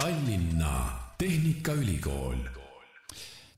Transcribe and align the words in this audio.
Tallinna 0.00 0.90
Tehnikaülikool. 1.18 2.36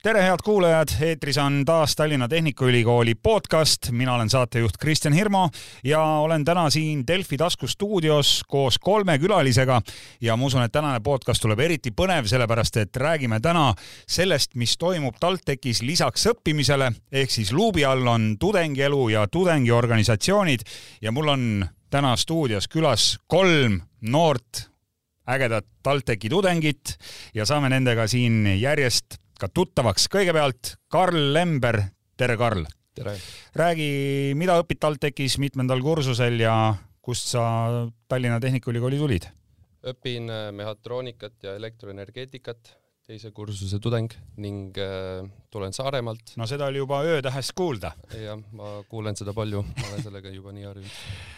Tere, 0.02 0.23
head 0.23 0.39
kuulajad, 0.44 0.89
eetris 1.03 1.39
on 1.39 1.64
taas 1.67 1.96
Tallinna 1.96 2.28
Tehnikaülikooli 2.28 3.14
podcast, 3.14 3.91
mina 3.91 4.14
olen 4.14 4.30
saatejuht 4.30 4.76
Kristjan 4.80 5.12
Hirmu 5.12 5.48
ja 5.85 6.03
olen 6.03 6.44
täna 6.44 6.71
siin 6.71 7.07
Delfi 7.07 7.37
taskustuudios 7.37 8.45
koos 8.48 8.79
kolme 8.79 9.19
külalisega. 9.19 9.80
Ja 10.21 10.37
ma 10.37 10.46
usun, 10.46 10.62
et 10.62 10.73
tänane 10.73 11.01
podcast 11.01 11.43
tuleb 11.43 11.59
eriti 11.59 11.91
põnev, 11.91 12.30
sellepärast 12.30 12.77
et 12.77 12.96
räägime 12.96 13.41
täna 13.43 13.75
sellest, 14.07 14.55
mis 14.55 14.79
toimub 14.79 15.18
TalTechis 15.20 15.82
lisaks 15.82 16.30
õppimisele, 16.30 16.93
ehk 17.12 17.34
siis 17.34 17.52
luubi 17.52 17.84
all 17.84 18.07
on 18.07 18.36
tudengielu 18.39 19.09
ja 19.09 19.27
tudengiorganisatsioonid 19.27 20.62
ja 21.02 21.12
mul 21.12 21.34
on 21.34 21.68
täna 21.91 22.16
stuudios 22.16 22.70
külas 22.70 23.16
kolm 23.27 23.80
noort 24.00 24.68
ägedat 25.29 25.67
TalTechi 25.85 26.31
tudengit 26.32 26.96
ja 27.36 27.46
saame 27.49 27.71
nendega 27.73 28.07
siin 28.09 28.46
järjest 28.59 29.19
ka 29.39 29.49
tuttavaks. 29.53 30.09
kõigepealt 30.11 30.75
Karl 30.89 31.32
Lember, 31.35 31.82
tere 32.16 32.36
Karl! 32.36 32.64
tere! 32.95 33.14
räägi, 33.55 33.88
mida 34.38 34.59
õpid 34.62 34.80
TalTechis, 34.83 35.38
mitmendal 35.38 35.83
kursusel 35.84 36.41
ja 36.41 36.74
kust 37.05 37.30
sa 37.34 37.45
Tallinna 38.09 38.41
Tehnikaülikooli 38.41 38.98
tulid? 38.98 39.28
õpin 39.88 40.27
äh, 40.33 40.48
mehhatroonikat 40.52 41.45
ja 41.47 41.55
elektroenergeetikat, 41.56 42.74
teise 43.06 43.30
kursuse 43.33 43.78
tudeng 43.80 44.12
ning 44.42 44.77
äh, 44.80 45.22
tulen 45.52 45.77
Saaremaalt. 45.77 46.34
no 46.36 46.48
seda 46.50 46.66
oli 46.72 46.80
juba 46.83 47.02
öötähest 47.06 47.55
kuulda. 47.56 47.92
jah, 48.16 48.41
ma 48.52 48.78
kuulen 48.88 49.16
seda 49.16 49.36
palju, 49.36 49.62
ma 49.62 49.92
olen 49.92 50.08
sellega 50.08 50.33
juba 50.34 50.56
nii 50.56 50.66
harjunud 50.66 50.97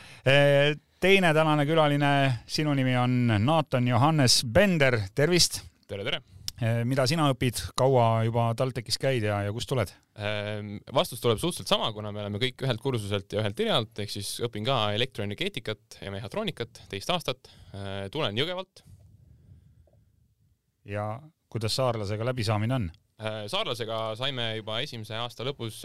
teine 1.00 1.30
tänane 1.34 1.64
külaline, 1.68 2.10
sinu 2.46 2.74
nimi 2.76 2.92
on 2.98 3.14
Naatan 3.40 3.88
Johannes 3.88 4.42
Bender, 4.44 4.98
tervist! 5.14 5.62
tere, 5.88 6.04
tere! 6.04 6.20
Eh, 6.60 6.82
mida 6.84 7.06
sina 7.08 7.30
õpid, 7.32 7.56
kaua 7.78 8.20
juba 8.26 8.50
TalTechis 8.52 8.98
käid 9.00 9.24
ja, 9.24 9.38
ja 9.46 9.52
kust 9.56 9.70
tuled? 9.70 9.88
Ehm, 10.20 10.74
vastus 10.92 11.22
tuleb 11.22 11.40
suhteliselt 11.40 11.72
sama, 11.72 11.88
kuna 11.96 12.12
me 12.12 12.20
oleme 12.20 12.40
kõik 12.42 12.66
ühelt 12.66 12.82
kursuselt 12.84 13.32
ja 13.32 13.40
ühelt 13.40 13.62
erialalt, 13.64 13.94
ehk 14.04 14.12
siis 14.12 14.34
õpin 14.44 14.66
ka 14.68 14.76
elektroenergeetikat 14.92 16.02
ja 16.04 16.12
mehhatroonikat 16.12 16.82
teist 16.92 17.08
aastat. 17.16 17.48
Eh, 17.72 18.10
tulen 18.12 18.36
Jõgevalt. 18.36 18.84
ja 20.84 21.14
kuidas 21.48 21.80
saarlasega 21.80 22.28
läbisaamine 22.28 22.76
on? 22.76 22.90
Eh, 23.24 23.42
saarlasega 23.48 24.02
saime 24.20 24.52
juba 24.58 24.82
esimese 24.84 25.16
aasta 25.16 25.48
lõpus 25.48 25.80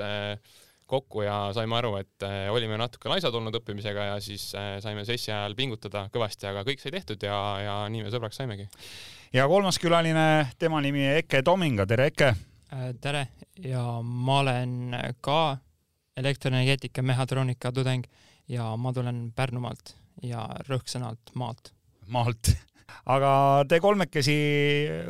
kokku 0.85 1.23
ja 1.25 1.49
saime 1.57 1.79
aru, 1.79 1.95
et 1.97 2.25
olime 2.53 2.77
natuke 2.77 3.09
laisad 3.09 3.33
olnud 3.33 3.55
õppimisega 3.57 4.09
ja 4.11 4.15
siis 4.21 4.51
saime 4.53 5.05
sessi 5.07 5.31
ajal 5.33 5.55
pingutada 5.57 6.05
kõvasti, 6.13 6.45
aga 6.49 6.61
kõik 6.67 6.83
sai 6.83 6.93
tehtud 6.93 7.25
ja, 7.25 7.37
ja 7.63 7.75
nii 7.89 8.05
me 8.05 8.13
sõbraks 8.13 8.37
saimegi 8.37 8.67
ja 9.35 9.47
kolmas 9.47 9.79
külaline, 9.81 10.47
tema 10.59 10.79
nimi 10.81 11.03
Eke 11.17 11.41
Tominga, 11.43 11.85
tere 11.89 12.09
Eke! 12.11 12.29
Äh, 12.73 12.91
tere 13.01 13.27
ja 13.63 13.81
ma 14.01 14.39
olen 14.39 14.95
ka 15.21 15.57
elektroenergeetika 16.17 17.03
mehhatroonika 17.03 17.71
tudeng 17.75 18.05
ja 18.47 18.69
ma 18.77 18.93
tulen 18.93 19.31
Pärnumaalt 19.35 19.95
ja 20.23 20.45
rõhksõnalt 20.69 21.33
maalt. 21.35 21.73
maalt 22.07 22.53
aga 23.05 23.31
te 23.69 23.79
kolmekesi 23.83 24.35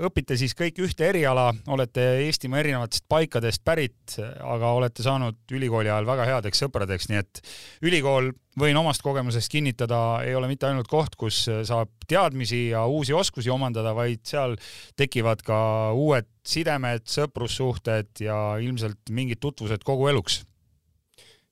õpite 0.03 0.37
siis 0.39 0.55
kõik 0.57 0.79
ühte 0.83 1.07
eriala, 1.09 1.49
olete 1.71 2.03
Eestimaa 2.25 2.61
erinevatest 2.63 3.05
paikadest 3.11 3.63
pärit, 3.67 4.17
aga 4.43 4.71
olete 4.75 5.03
saanud 5.05 5.55
ülikooli 5.55 5.91
ajal 5.91 6.07
väga 6.07 6.27
headeks 6.31 6.63
sõpradeks, 6.65 7.09
nii 7.11 7.21
et 7.21 7.41
ülikool, 7.87 8.31
võin 8.59 8.79
omast 8.79 9.03
kogemusest 9.05 9.51
kinnitada, 9.51 10.21
ei 10.27 10.35
ole 10.35 10.49
mitte 10.51 10.67
ainult 10.69 10.89
koht, 10.91 11.17
kus 11.19 11.45
saab 11.67 11.91
teadmisi 12.07 12.69
ja 12.73 12.85
uusi 12.87 13.15
oskusi 13.15 13.51
omandada, 13.53 13.95
vaid 13.97 14.23
seal 14.27 14.57
tekivad 14.99 15.43
ka 15.45 15.59
uued 15.95 16.27
sidemed, 16.45 17.07
sõprussuhted 17.09 18.23
ja 18.23 18.39
ilmselt 18.61 19.11
mingid 19.11 19.41
tutvused 19.43 19.83
kogu 19.87 20.09
eluks. 20.11 20.43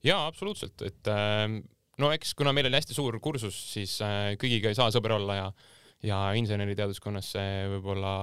jaa, 0.04 0.26
absoluutselt, 0.28 0.82
et 0.84 1.08
ähm, 1.08 1.62
no 2.00 2.12
eks 2.12 2.34
kuna 2.36 2.52
meil 2.56 2.68
oli 2.68 2.80
hästi 2.80 2.96
suur 2.96 3.20
kursus, 3.24 3.56
siis 3.74 3.96
äh, 4.04 4.34
kõigiga 4.40 4.72
ei 4.72 4.78
saa 4.78 4.92
sõber 4.92 5.16
olla 5.16 5.40
ja 5.40 5.48
ja 6.04 6.20
inseneriteaduskonnas 6.40 7.34
see 7.36 7.68
võib-olla 7.76 8.14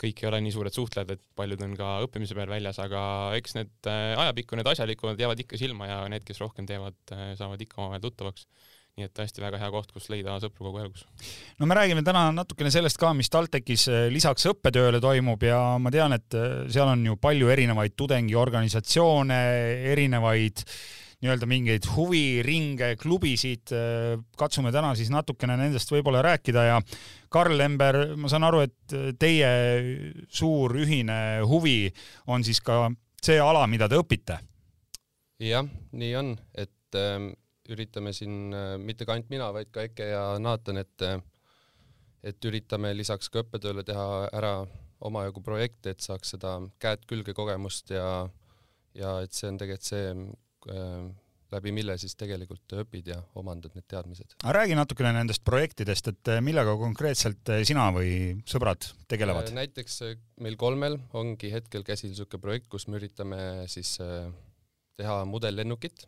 kõik 0.00 0.22
ei 0.22 0.28
ole 0.30 0.40
nii 0.44 0.54
suured 0.54 0.74
suhtlejad, 0.74 1.12
et 1.12 1.22
paljud 1.36 1.60
on 1.66 1.76
ka 1.76 1.92
õppimise 2.06 2.36
peal 2.36 2.48
väljas, 2.48 2.80
aga 2.80 3.02
eks 3.36 3.56
need 3.58 3.88
äh, 3.90 4.14
ajapikku 4.16 4.56
need 4.56 4.70
asjalikumad 4.70 5.20
jäävad 5.20 5.42
ikka 5.44 5.60
silma 5.60 5.90
ja 5.90 6.02
need, 6.12 6.24
kes 6.26 6.40
rohkem 6.40 6.68
teevad, 6.68 6.96
äh, 7.12 7.32
saavad 7.38 7.60
ikka 7.60 7.82
omavahel 7.82 8.04
tuttavaks 8.06 8.46
nii 8.98 9.06
et 9.06 9.20
hästi 9.22 9.42
väga 9.42 9.60
hea 9.60 9.68
koht, 9.70 9.92
kus 9.94 10.08
leida 10.10 10.34
sõpru 10.42 10.66
kogu 10.66 10.80
eluks. 10.82 11.04
no 11.60 11.68
me 11.68 11.76
räägime 11.78 12.02
täna 12.04 12.24
natukene 12.34 12.72
sellest 12.74 12.98
ka, 13.00 13.12
mis 13.16 13.30
TalTechis 13.32 13.86
äh, 13.92 14.06
lisaks 14.12 14.48
õppetööle 14.50 15.02
toimub 15.04 15.44
ja 15.46 15.60
ma 15.82 15.92
tean, 15.94 16.16
et 16.16 16.38
seal 16.72 16.88
on 16.88 17.04
ju 17.12 17.20
palju 17.20 17.52
erinevaid 17.52 17.94
tudengiorganisatsioone, 18.00 19.42
erinevaid 19.92 20.64
äh, 20.64 20.74
nii-öelda 21.20 21.46
mingeid 21.48 21.86
huviringe, 21.94 22.94
klubisid. 23.00 23.72
katsume 24.38 24.72
täna 24.72 24.94
siis 24.96 25.10
natukene 25.12 25.56
nendest 25.60 25.92
võib-olla 25.92 26.22
rääkida 26.24 26.64
ja 26.64 26.78
Karl 27.28 27.58
Lember, 27.58 28.16
ma 28.16 28.30
saan 28.32 28.46
aru, 28.48 28.64
et 28.64 28.96
teie 29.20 29.50
suur 30.32 30.74
ühine 30.80 31.44
huvi 31.46 31.92
on 32.26 32.44
siis 32.44 32.62
ka 32.64 32.88
see 33.20 33.40
ala, 33.40 33.66
mida 33.68 33.88
te 33.88 34.00
õpite? 34.00 34.40
jah, 35.40 35.68
nii 35.96 36.14
on, 36.16 36.34
et 36.54 36.96
äh, 36.98 37.30
üritame 37.72 38.12
siin 38.16 38.52
äh, 38.56 38.74
mitte 38.80 39.06
ka 39.08 39.14
ainult 39.14 39.30
mina, 39.32 39.48
vaid 39.56 39.70
ka 39.72 39.86
Eke 39.88 40.10
ja 40.10 40.24
Naatan, 40.40 40.80
et 40.82 41.06
äh, 41.06 41.20
et 42.24 42.44
üritame 42.44 42.92
lisaks 42.92 43.30
ka 43.32 43.40
õppetööle 43.40 43.84
teha 43.88 44.26
ära 44.36 44.58
omajagu 45.00 45.40
projekte, 45.40 45.94
et 45.94 46.04
saaks 46.04 46.34
seda 46.34 46.58
käed 46.80 47.06
külge 47.08 47.32
kogemust 47.36 47.92
ja 47.94 48.28
ja 48.96 49.20
et 49.24 49.32
see 49.32 49.48
on 49.48 49.56
tegelikult 49.60 49.86
see 49.86 50.04
Äh, 50.10 50.49
läbi 51.54 51.72
mille 51.74 51.96
siis 52.00 52.14
tegelikult 52.18 52.74
õpid 52.82 53.10
ja 53.10 53.18
omandad 53.38 53.74
need 53.76 53.86
teadmised. 53.90 54.36
aga 54.42 54.54
räägi 54.60 54.76
natukene 54.78 55.12
nendest 55.16 55.42
projektidest, 55.46 56.10
et 56.12 56.30
äh, 56.32 56.42
millega 56.44 56.76
konkreetselt 56.78 57.50
äh, 57.52 57.62
sina 57.66 57.88
või 57.94 58.12
sõbrad 58.48 58.86
tegelevad? 59.10 59.50
näiteks 59.56 60.00
meil 60.44 60.58
kolmel 60.60 60.98
ongi 61.18 61.50
hetkel 61.54 61.84
käsil 61.86 62.12
niisugune 62.12 62.42
projekt, 62.42 62.70
kus 62.72 62.86
me 62.88 63.00
üritame 63.00 63.40
siis 63.70 63.96
teha 65.00 65.16
modellennukit. 65.26 66.06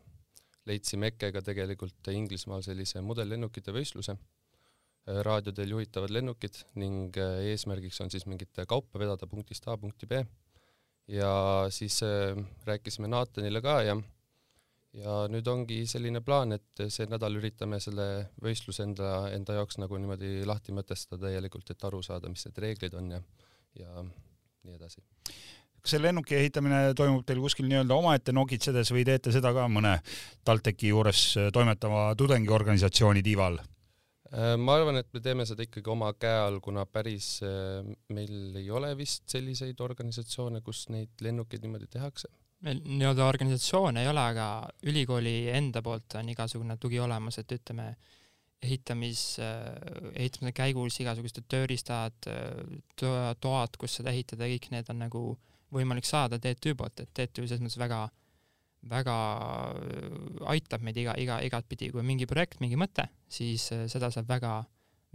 leidsime 0.69 1.11
EKE-ga 1.11 1.41
tegelikult 1.43 2.07
Inglismaal 2.13 2.63
sellise 2.63 3.01
modellennukite 3.03 3.73
võistluse, 3.75 4.15
raadiodel 5.27 5.75
juhitavad 5.75 6.13
lennukid 6.15 6.61
ning 6.79 7.17
eesmärgiks 7.51 7.99
on 7.99 8.11
siis 8.13 8.23
mingit 8.25 8.63
kaupa 8.67 8.99
vedada 8.99 9.27
punktist 9.27 9.67
A 9.67 9.75
punkti 9.77 10.07
B. 10.07 10.23
ja 11.11 11.67
siis 11.69 11.99
rääkisime 12.63 13.11
Naatanile 13.11 13.61
ka 13.61 13.81
ja 13.83 13.97
ja 14.97 15.15
nüüd 15.31 15.47
ongi 15.49 15.81
selline 15.89 16.21
plaan, 16.25 16.53
et 16.57 16.83
see 16.93 17.07
nädal 17.09 17.39
üritame 17.39 17.79
selle 17.83 18.27
võistluse 18.43 18.85
enda, 18.85 19.09
enda 19.33 19.57
jaoks 19.59 19.79
nagu 19.81 19.97
niimoodi 19.99 20.45
lahti 20.49 20.75
mõtestada 20.75 21.27
täielikult, 21.27 21.73
et 21.73 21.89
aru 21.89 22.03
saada, 22.05 22.29
mis 22.31 22.45
need 22.47 22.61
reeglid 22.65 22.95
on 22.99 23.11
ja, 23.15 23.21
ja 23.79 24.05
nii 24.05 24.77
edasi. 24.77 25.01
kas 25.83 25.95
see 25.95 26.01
lennuki 26.01 26.37
ehitamine 26.37 26.85
toimub 26.97 27.25
teil 27.27 27.41
kuskil 27.43 27.67
nii-öelda 27.71 27.97
omaette 27.97 28.35
nokitsedes 28.35 28.93
või 28.95 29.05
teete 29.09 29.33
seda 29.35 29.53
ka 29.55 29.67
mõne 29.71 29.97
TalTechi 30.45 30.93
juures 30.93 31.25
toimetava 31.55 32.11
tudengiorganisatsiooni 32.19 33.25
tiiva 33.25 33.49
all? 33.49 33.63
Äh, 34.33 34.53
ma 34.57 34.77
arvan, 34.77 35.01
et 35.01 35.09
me 35.13 35.21
teeme 35.25 35.45
seda 35.45 35.65
ikkagi 35.65 35.89
oma 35.93 36.13
käe 36.17 36.37
all, 36.45 36.61
kuna 36.61 36.85
päris 36.89 37.35
äh, 37.45 37.81
meil 38.13 38.61
ei 38.61 38.69
ole 38.69 38.93
vist 38.97 39.25
selliseid 39.33 39.81
organisatsioone, 39.81 40.61
kus 40.65 40.85
neid 40.93 41.25
lennukeid 41.25 41.65
niimoodi 41.65 41.89
tehakse 41.97 42.29
meil 42.63 42.81
nii-öelda 42.85 43.27
organisatsioone 43.27 44.03
ei 44.03 44.09
ole, 44.09 44.23
aga 44.33 44.47
ülikooli 44.87 45.35
enda 45.51 45.81
poolt 45.83 46.15
on 46.19 46.29
igasugune 46.31 46.77
tugi 46.81 46.99
olemas, 47.03 47.39
et 47.41 47.51
ütleme, 47.55 47.89
ehitamis, 48.63 49.23
ehitamise 50.15 50.53
käigus 50.55 50.99
igasugused 51.03 51.43
tööriistad, 51.51 52.29
toad, 52.95 53.79
kus 53.79 53.99
seda 53.99 54.13
ehitada, 54.13 54.47
kõik 54.47 54.69
need 54.71 54.91
on 54.93 55.01
nagu 55.03 55.23
võimalik 55.73 56.07
saada 56.07 56.39
TTÜ 56.39 56.75
poolt, 56.79 57.03
et 57.03 57.11
TTÜ 57.11 57.47
selles 57.47 57.63
mõttes 57.63 57.79
väga, 57.81 58.05
väga 58.91 59.17
aitab 60.53 60.85
meid 60.85 61.01
iga, 61.01 61.17
iga, 61.19 61.41
igatpidi, 61.43 61.91
kui 61.91 62.03
on 62.03 62.07
mingi 62.07 62.29
projekt, 62.29 62.61
mingi 62.63 62.79
mõte, 62.79 63.09
siis 63.27 63.67
seda 63.91 64.11
saab 64.13 64.29
väga 64.31 64.61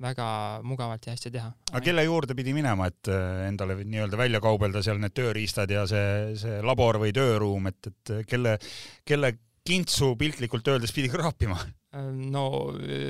väga 0.02 0.28
mugavalt 0.66 1.06
ja 1.06 1.14
hästi 1.14 1.32
teha. 1.34 1.50
aga 1.72 1.82
kelle 1.84 2.04
juurde 2.06 2.36
pidi 2.38 2.54
minema, 2.56 2.88
et 2.90 3.10
äh, 3.10 3.48
endale 3.48 3.78
nii-öelda 3.82 4.20
välja 4.20 4.40
kaubelda 4.42 4.82
seal 4.84 5.00
need 5.02 5.14
tööriistad 5.16 5.70
ja 5.74 5.84
see, 5.90 6.36
see 6.38 6.60
labor 6.64 7.00
või 7.02 7.12
tööruum, 7.14 7.68
et, 7.70 7.90
et 7.90 8.14
kelle, 8.30 8.56
kelle 9.06 9.34
kintsu 9.68 10.14
piltlikult 10.20 10.70
öeldes 10.70 10.94
pidi 10.94 11.10
kraapima? 11.12 11.58
Äh, 11.96 12.10
no 12.14 12.44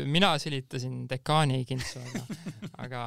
mina 0.09 0.33
silitasin 0.41 1.03
dekaani 1.11 1.61
kintsu, 1.69 2.01
aga, 2.01 2.25
aga 2.87 3.05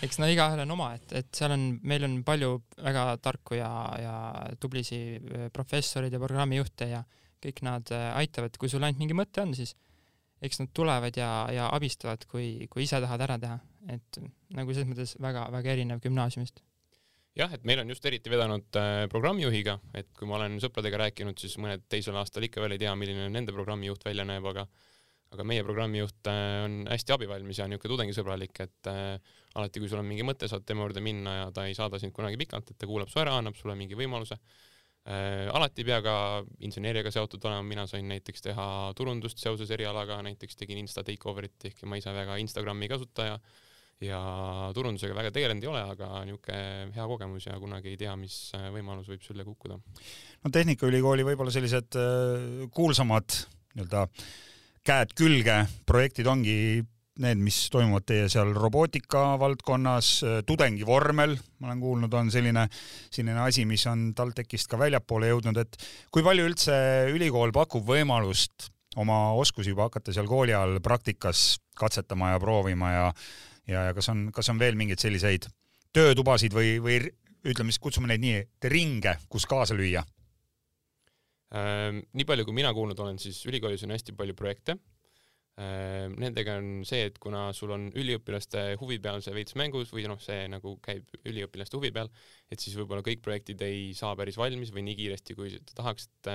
eks 0.00 0.20
no 0.22 0.30
igaühel 0.30 0.64
on 0.64 0.76
oma, 0.78 0.94
et, 0.96 1.16
et 1.20 1.30
seal 1.36 1.54
on, 1.56 1.68
meil 1.84 2.08
on 2.08 2.20
palju 2.26 2.56
väga 2.80 3.06
tarku 3.22 3.60
ja, 3.60 3.70
ja 4.00 4.16
tublisi 4.60 5.02
äh, 5.18 5.48
professoreid 5.52 6.16
ja 6.16 6.22
programmijuhte 6.22 6.92
ja 6.94 7.04
kõik 7.40 7.62
nad 7.64 7.88
aitavad, 7.88 8.52
kui 8.60 8.68
sul 8.68 8.84
ainult 8.84 9.00
mingi 9.00 9.14
mõte 9.16 9.40
on, 9.40 9.54
siis 9.56 9.70
eks 10.40 10.62
nad 10.62 10.72
tulevad 10.74 11.16
ja, 11.16 11.30
ja 11.52 11.68
abistavad, 11.74 12.24
kui, 12.30 12.66
kui 12.72 12.86
ise 12.86 13.00
tahad 13.02 13.26
ära 13.26 13.38
teha, 13.40 13.60
et 13.92 14.20
nagu 14.56 14.74
selles 14.74 14.88
mõttes 14.88 15.16
väga-väga 15.20 15.76
erinev 15.76 16.02
gümnaasiumist 16.04 16.62
jah, 17.38 17.52
et 17.54 17.64
meil 17.68 17.80
on 17.82 17.90
just 17.92 18.04
eriti 18.08 18.32
vedanud 18.32 18.78
äh, 18.78 19.06
programmijuhiga, 19.12 19.78
et 19.96 20.08
kui 20.18 20.28
ma 20.28 20.38
olen 20.40 20.58
sõpradega 20.62 21.04
rääkinud, 21.04 21.38
siis 21.40 21.56
mõned 21.62 21.84
teisel 21.92 22.16
aastal 22.18 22.44
ikka 22.46 22.62
veel 22.64 22.76
ei 22.76 22.82
tea, 22.82 22.94
milline 22.98 23.28
nende 23.32 23.54
programmijuht 23.56 24.04
välja 24.06 24.26
näeb, 24.28 24.46
aga 24.50 24.66
aga 25.30 25.44
meie 25.46 25.62
programmijuht 25.62 26.26
äh, 26.26 26.64
on 26.64 26.72
hästi 26.90 27.14
abivalmis 27.14 27.60
ja 27.60 27.68
niisugune 27.70 27.92
tudengisõbralik, 27.94 28.62
et 28.64 28.90
äh, 28.90 29.36
alati, 29.54 29.82
kui 29.82 29.90
sul 29.90 30.00
on 30.02 30.08
mingi 30.08 30.26
mõte, 30.26 30.48
saad 30.50 30.64
tema 30.66 30.82
juurde 30.82 31.02
minna 31.04 31.36
ja 31.36 31.44
ta 31.54 31.68
ei 31.70 31.76
saada 31.78 32.00
sind 32.02 32.14
kunagi 32.16 32.38
pikalt, 32.40 32.72
et 32.72 32.80
ta 32.80 32.88
kuulab 32.90 33.12
su 33.12 33.22
ära, 33.22 33.36
annab 33.38 33.58
sulle 33.58 33.76
mingi 33.78 33.98
võimaluse. 33.98 34.40
Alati 35.04 35.80
ei 35.80 35.86
pea 35.88 36.02
ka 36.04 36.14
inseneeriaga 36.66 37.10
seotud 37.10 37.44
olema, 37.48 37.64
mina 37.66 37.86
sain 37.88 38.04
näiteks 38.10 38.44
teha 38.44 38.66
turundust 38.94 39.40
seoses 39.40 39.70
erialaga, 39.72 40.20
näiteks 40.22 40.58
tegin 40.60 40.78
Insta 40.82 41.02
takeover'it, 41.06 41.56
ehkki 41.70 41.88
ma 41.88 41.96
ise 41.98 42.12
väga 42.14 42.36
Instagrami 42.42 42.88
kasutaja 42.92 43.38
ja 44.04 44.20
turundusega 44.76 45.16
väga 45.16 45.32
tegelenud 45.34 45.64
ei 45.64 45.70
ole, 45.72 45.80
aga 45.94 46.20
niisugune 46.28 46.92
hea 46.94 47.08
kogemus 47.14 47.48
ja 47.48 47.56
kunagi 47.60 47.94
ei 47.94 47.98
tea, 48.00 48.12
mis 48.20 48.36
äh, 48.56 48.68
võimalus 48.76 49.08
võib 49.12 49.24
sülle 49.24 49.44
kukkuda. 49.48 49.80
no 50.44 50.52
Tehnikaülikooli 50.52 51.26
võib-olla 51.32 51.52
sellised 51.52 51.98
äh, 52.00 52.68
kuulsamad 52.76 53.40
nii-öelda 53.74 54.04
äh, 54.04 54.30
käed 54.86 55.12
külge 55.16 55.56
projektid 55.88 56.28
ongi 56.30 56.56
need, 57.20 57.40
mis 57.44 57.58
toimuvad 57.72 58.06
teie 58.08 58.26
seal 58.32 58.52
robootika 58.56 59.36
valdkonnas, 59.40 60.10
tudengivormel, 60.48 61.36
ma 61.60 61.70
olen 61.70 61.82
kuulnud, 61.82 62.16
on 62.16 62.32
selline, 62.32 62.66
selline 63.12 63.40
asi, 63.44 63.66
mis 63.68 63.84
on 63.90 64.10
TalTechist 64.16 64.70
ka 64.70 64.80
väljapoole 64.80 65.30
jõudnud, 65.30 65.60
et 65.62 65.80
kui 66.12 66.24
palju 66.26 66.48
üldse 66.50 66.76
ülikool 67.14 67.54
pakub 67.56 67.86
võimalust 67.88 68.70
oma 69.00 69.30
oskusi 69.38 69.70
juba 69.70 69.86
hakata 69.88 70.14
seal 70.14 70.28
kooli 70.28 70.54
ajal 70.54 70.80
praktikas 70.82 71.60
katsetama 71.78 72.34
ja 72.34 72.40
proovima 72.42 72.92
ja 72.92 73.08
ja, 73.70 73.84
ja 73.90 73.94
kas 73.94 74.08
on, 74.10 74.30
kas 74.34 74.48
on 74.50 74.58
veel 74.58 74.74
mingeid 74.74 74.98
selliseid 74.98 75.46
töötubasid 75.94 76.54
või, 76.56 76.78
või 76.82 76.96
ütleme 77.46 77.70
siis, 77.70 77.78
kutsume 77.82 78.10
neid 78.10 78.24
nii, 78.24 78.40
ringe, 78.72 79.14
kus 79.30 79.46
kaasa 79.46 79.76
lüüa 79.78 80.02
Ehm, 81.50 82.04
nii 82.14 82.26
palju, 82.28 82.46
kui 82.46 82.54
mina 82.54 82.70
kuulnud 82.74 82.98
olen, 83.02 83.18
siis 83.18 83.40
ülikoolis 83.50 83.82
on 83.86 83.94
hästi 83.94 84.14
palju 84.18 84.36
projekte. 84.38 84.76
Ehm, 85.58 86.14
nendega 86.22 86.54
on 86.60 86.84
see, 86.88 87.02
et 87.10 87.18
kuna 87.20 87.48
sul 87.56 87.72
on 87.74 87.88
üliõpilaste 87.98 88.62
huvi 88.80 89.00
peal 89.02 89.20
see 89.24 89.34
veits 89.34 89.56
mängus 89.58 89.90
või 89.92 90.06
noh, 90.08 90.20
see 90.22 90.46
nagu 90.48 90.76
käib 90.84 91.10
üliõpilaste 91.26 91.76
huvi 91.76 91.90
peal, 91.92 92.08
et 92.48 92.62
siis 92.62 92.76
võib-olla 92.78 93.04
kõik 93.04 93.20
projektid 93.24 93.60
ei 93.66 93.90
saa 93.98 94.14
päris 94.16 94.38
valmis 94.40 94.72
või 94.72 94.86
nii 94.86 94.96
kiiresti, 95.02 95.36
kui 95.36 95.52
te 95.58 95.76
tahaks, 95.76 96.06
et, 96.08 96.30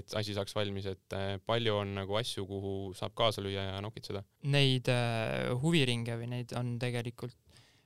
et 0.00 0.16
asi 0.16 0.36
saaks 0.36 0.56
valmis, 0.56 0.88
et 0.88 1.18
eh, 1.18 1.34
palju 1.44 1.76
on 1.82 1.92
nagu 1.98 2.16
asju, 2.22 2.46
kuhu 2.48 2.74
saab 2.96 3.16
kaasa 3.18 3.44
lüüa 3.44 3.66
ja 3.72 3.82
nokitseda? 3.84 4.24
Neid 4.54 4.88
äh, 4.94 5.50
huviringe 5.60 6.16
või 6.22 6.30
neid 6.32 6.54
on 6.56 6.78
tegelikult 6.80 7.36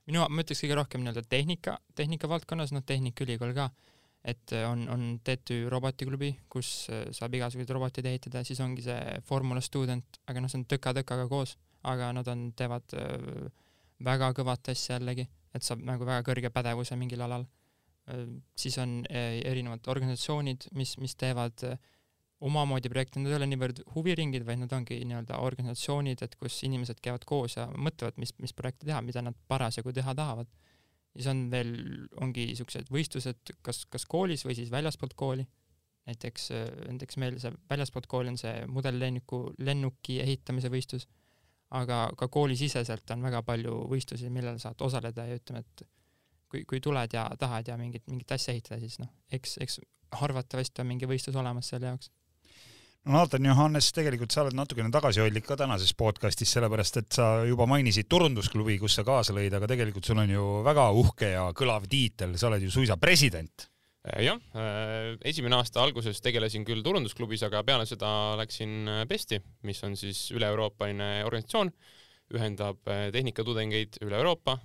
minu, 0.04 0.20
ma 0.28 0.44
ütleks 0.44 0.62
kõige 0.62 0.78
rohkem 0.78 1.02
nii-öelda 1.02 1.24
tehnika, 1.26 1.78
tehnika 1.96 2.30
valdkonnas, 2.30 2.74
noh, 2.76 2.84
Tehnikaülikool 2.86 3.56
ka 3.56 3.70
et 4.24 4.52
äh, 4.52 4.64
on, 4.70 4.86
on 4.88 5.02
TTÜ 5.24 5.68
robotiklubi, 5.72 6.30
kus 6.48 6.88
äh, 6.92 7.04
saab 7.12 7.34
igasuguseid 7.36 7.72
roboteid 7.76 8.08
ehitada, 8.08 8.44
siis 8.46 8.60
ongi 8.64 8.84
see 8.86 9.18
Formula 9.28 9.60
Student, 9.64 10.20
aga 10.30 10.40
noh, 10.40 10.50
see 10.52 10.62
on 10.62 10.68
tõka-tõkaga 10.70 11.26
koos, 11.28 11.56
aga 11.90 12.10
nad 12.16 12.28
on, 12.32 12.46
teevad 12.56 12.96
äh, 12.96 13.50
väga 14.04 14.32
kõvat 14.36 14.72
asja 14.72 14.96
jällegi, 14.96 15.26
et 15.54 15.66
saab 15.66 15.84
nagu 15.84 16.08
väga 16.08 16.24
kõrge 16.26 16.50
pädevuse 16.54 16.96
mingil 16.98 17.24
alal. 17.24 17.46
siis 18.56 18.74
on 18.76 19.06
erinevad 19.08 19.86
organisatsioonid, 19.88 20.66
mis, 20.76 20.90
mis 21.00 21.14
teevad 21.16 21.62
omamoodi 22.44 22.90
projekte, 22.92 23.16
need 23.16 23.32
ei 23.32 23.36
ole 23.38 23.46
niivõrd 23.48 23.80
huviringid, 23.94 24.44
vaid 24.44 24.60
nad 24.60 24.74
ongi 24.76 24.98
nii-öelda 25.08 25.38
organisatsioonid, 25.40 26.20
et 26.20 26.34
kus 26.36 26.58
inimesed 26.68 27.00
käivad 27.00 27.24
koos 27.24 27.56
ja 27.56 27.64
mõtlevad, 27.72 28.18
mis, 28.20 28.34
mis 28.44 28.52
projekti 28.52 28.90
teha, 28.90 29.00
mida 29.00 29.22
nad 29.24 29.38
parasjagu 29.48 29.94
teha 29.96 30.12
tahavad 30.18 30.50
siis 31.14 31.28
on 31.30 31.44
veel, 31.50 31.74
ongi 32.22 32.48
niisugused 32.50 32.90
võistlused 32.92 33.54
kas, 33.62 33.84
kas 33.90 34.06
koolis 34.10 34.44
või 34.46 34.56
siis 34.58 34.72
väljaspoolt 34.74 35.14
kooli. 35.18 35.46
näiteks, 36.04 36.50
näiteks 36.90 37.16
meil 37.16 37.38
see 37.40 37.52
väljaspoolt 37.70 38.06
kooli 38.06 38.28
on 38.34 38.38
see 38.38 38.66
mudellennuku, 38.68 39.38
lennuki 39.64 40.18
ehitamise 40.20 40.68
võistlus, 40.68 41.06
aga 41.70 42.10
ka 42.18 42.28
koolisiseselt 42.28 43.10
on 43.10 43.22
väga 43.24 43.42
palju 43.42 43.78
võistlusi, 43.90 44.30
millel 44.30 44.58
saad 44.60 44.82
osaleda 44.84 45.24
ja 45.26 45.38
ütleme, 45.38 45.64
et 45.64 45.86
kui, 46.50 46.64
kui 46.68 46.80
tuled 46.80 47.16
ja 47.16 47.24
tahad 47.40 47.68
ja 47.68 47.78
mingit, 47.80 48.04
mingit 48.10 48.36
asja 48.36 48.52
ehitada, 48.52 48.80
siis 48.82 48.98
noh, 49.00 49.08
eks, 49.32 49.56
eks 49.64 49.80
arvatavasti 50.20 50.82
on 50.82 50.92
mingi 50.92 51.08
võistlus 51.10 51.38
olemas 51.40 51.72
selle 51.72 51.90
jaoks 51.90 52.10
no 53.04 53.18
vaatan, 53.18 53.44
Johannes, 53.44 53.90
tegelikult 53.94 54.32
sa 54.32 54.42
oled 54.44 54.56
natukene 54.56 54.88
tagasihoidlik 54.92 55.44
ka 55.46 55.58
tänases 55.60 55.92
podcastis, 55.98 56.50
sellepärast 56.56 57.00
et 57.02 57.18
sa 57.18 57.28
juba 57.48 57.66
mainisid 57.68 58.08
turundusklubi, 58.10 58.78
kus 58.80 58.96
sa 58.98 59.04
kaasa 59.06 59.36
lõid, 59.36 59.52
aga 59.56 59.68
tegelikult 59.70 60.08
sul 60.08 60.22
on 60.22 60.32
ju 60.32 60.46
väga 60.64 60.88
uhke 61.02 61.34
ja 61.34 61.44
kõlav 61.56 61.88
tiitel, 61.90 62.36
sa 62.40 62.48
oled 62.48 62.64
ju 62.64 62.72
suisa 62.72 62.96
president. 63.00 63.68
Äh, 64.04 64.24
jah, 64.26 64.40
äh, 64.56 65.10
esimene 65.24 65.58
aasta 65.60 65.82
alguses 65.84 66.20
tegelesin 66.24 66.64
küll 66.68 66.84
turundusklubis, 66.84 67.44
aga 67.46 67.62
peale 67.64 67.84
seda 67.88 68.08
läksin 68.40 68.88
PESTi, 69.08 69.40
äh, 69.40 69.52
mis 69.68 69.84
on 69.84 69.98
siis 70.00 70.26
üle-euroopaline 70.36 71.10
organisatsioon, 71.28 71.72
ühendab 72.34 72.80
tehnikatudengeid 73.12 74.00
üle 74.02 74.16
Euroopa. 74.16 74.56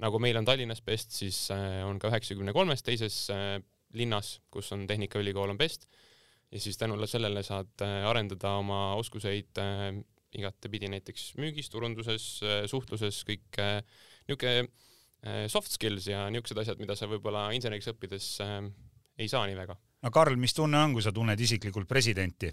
nagu 0.00 0.18
meil 0.18 0.36
on 0.36 0.46
Tallinnas 0.48 0.80
PEST, 0.80 1.12
siis 1.12 1.36
on 1.84 1.98
ka 2.00 2.08
üheksakümne 2.08 2.54
kolmes 2.56 2.82
teises 2.82 3.28
linnas, 3.92 4.40
kus 4.50 4.72
on 4.72 4.86
Tehnikaülikool, 4.88 5.52
on 5.52 5.60
PEST 5.60 5.84
ja 6.52 6.60
siis 6.60 6.78
tänu 6.78 6.98
sellele 7.06 7.42
saad 7.42 7.82
äh, 7.82 8.04
arendada 8.08 8.56
oma 8.60 8.94
oskuseid 9.00 9.58
äh, 9.58 9.88
igatepidi 10.36 10.90
näiteks 10.92 11.32
müügis, 11.40 11.70
turunduses, 11.72 12.26
äh, 12.44 12.64
suhtluses, 12.70 13.22
kõik 13.28 13.62
niisugune 14.26 14.68
soft 15.50 15.72
skills 15.72 16.06
ja 16.06 16.26
niisugused 16.30 16.58
asjad, 16.60 16.78
mida 16.78 16.94
sa 16.94 17.08
võib-olla 17.10 17.48
inseneriks 17.56 17.88
õppides 17.90 18.26
ei 19.18 19.26
saa 19.32 19.46
nii 19.48 19.56
väga. 19.58 19.74
no 20.04 20.10
Karl, 20.14 20.36
mis 20.38 20.54
tunne 20.54 20.78
on, 20.78 20.92
kui 20.94 21.02
sa 21.02 21.10
tunned 21.14 21.40
isiklikult 21.40 21.88
presidenti? 21.88 22.52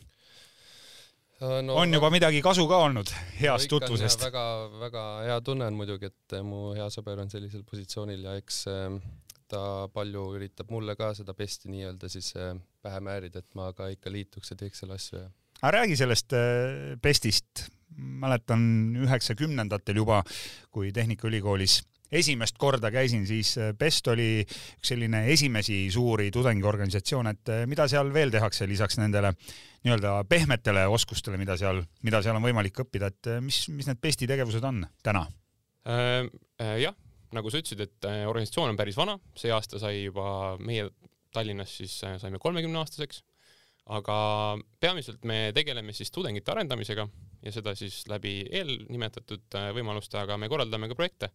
No, 1.44 1.76
on 1.76 1.92
juba 1.92 2.08
midagi 2.14 2.40
kasu 2.42 2.64
ka 2.70 2.78
olnud 2.86 3.10
heast 3.42 3.68
no, 3.68 3.78
tutvusest? 3.82 4.24
väga-väga 4.30 5.04
hea 5.28 5.38
tunne 5.46 5.68
on 5.68 5.76
muidugi, 5.76 6.08
et 6.08 6.38
mu 6.48 6.72
hea 6.78 6.88
sõber 6.94 7.20
on 7.20 7.30
sellisel 7.30 7.66
positsioonil 7.68 8.24
ja 8.30 8.38
eks 8.40 8.64
ta 9.52 9.88
palju 9.94 10.26
üritab 10.38 10.72
mulle 10.74 10.96
ka 11.00 11.14
seda 11.18 11.36
pesti 11.38 11.72
nii-öelda 11.72 12.10
siis 12.12 12.34
pähe 12.84 13.00
määrida, 13.04 13.44
et 13.44 13.56
ma 13.58 13.72
ka 13.78 13.90
ikka 13.94 14.12
liituks 14.14 14.54
ja 14.54 14.60
teeks 14.60 14.84
selle 14.84 14.98
asju 15.00 15.20
ja. 15.20 15.30
aga 15.62 15.78
räägi 15.80 15.98
sellest 16.00 16.36
äh, 16.38 16.94
pestist. 17.02 17.70
mäletan 17.94 18.96
üheksakümnendatel 18.98 20.00
juba, 20.02 20.24
kui 20.74 20.92
Tehnikaülikoolis 20.92 21.84
esimest 22.14 22.58
korda 22.58 22.92
käisin, 22.94 23.28
siis 23.28 23.56
äh, 23.58 23.74
Best 23.78 24.08
oli 24.12 24.44
üks 24.46 24.94
selline 24.94 25.26
esimesi 25.34 25.86
suuri 25.94 26.30
tudengiorganisatsioone, 26.34 27.36
et 27.38 27.54
äh, 27.54 27.62
mida 27.70 27.88
seal 27.92 28.14
veel 28.14 28.34
tehakse 28.34 28.68
lisaks 28.70 29.00
nendele 29.02 29.34
nii-öelda 29.84 30.24
pehmetele 30.30 30.88
oskustele, 30.88 31.38
mida 31.42 31.58
seal, 31.60 31.84
mida 32.04 32.22
seal 32.24 32.38
on 32.40 32.46
võimalik 32.46 32.84
õppida, 32.86 33.12
et 33.12 33.32
mis, 33.44 33.66
mis 33.74 33.90
need 33.90 34.02
Besti 34.02 34.30
tegevused 34.30 34.64
on 34.68 34.86
täna 35.04 35.28
äh,? 35.88 36.30
Äh, 36.62 36.78
jah, 36.84 36.94
nagu 37.34 37.50
sa 37.50 37.60
ütlesid, 37.60 37.82
et 37.84 38.08
organisatsioon 38.30 38.72
on 38.74 38.78
päris 38.80 38.98
vana, 39.00 39.18
see 39.38 39.52
aasta 39.54 39.80
sai 39.82 40.04
juba 40.04 40.56
meie 40.62 40.90
Tallinnas 41.34 41.78
siis 41.80 41.96
äh, 42.06 42.18
saime 42.22 42.40
kolmekümne 42.42 42.80
aastaseks, 42.82 43.24
aga 43.94 44.16
peamiselt 44.80 45.26
me 45.28 45.52
tegeleme 45.56 45.96
siis 45.96 46.14
tudengite 46.14 46.54
arendamisega 46.54 47.08
ja 47.44 47.54
seda 47.56 47.74
siis 47.76 48.04
läbi 48.12 48.42
eelnimetatud 48.62 49.58
äh, 49.60 49.72
võimaluste, 49.76 50.20
aga 50.22 50.38
me 50.40 50.50
korraldame 50.52 50.90
ka 50.92 51.00
projekte. 51.00 51.34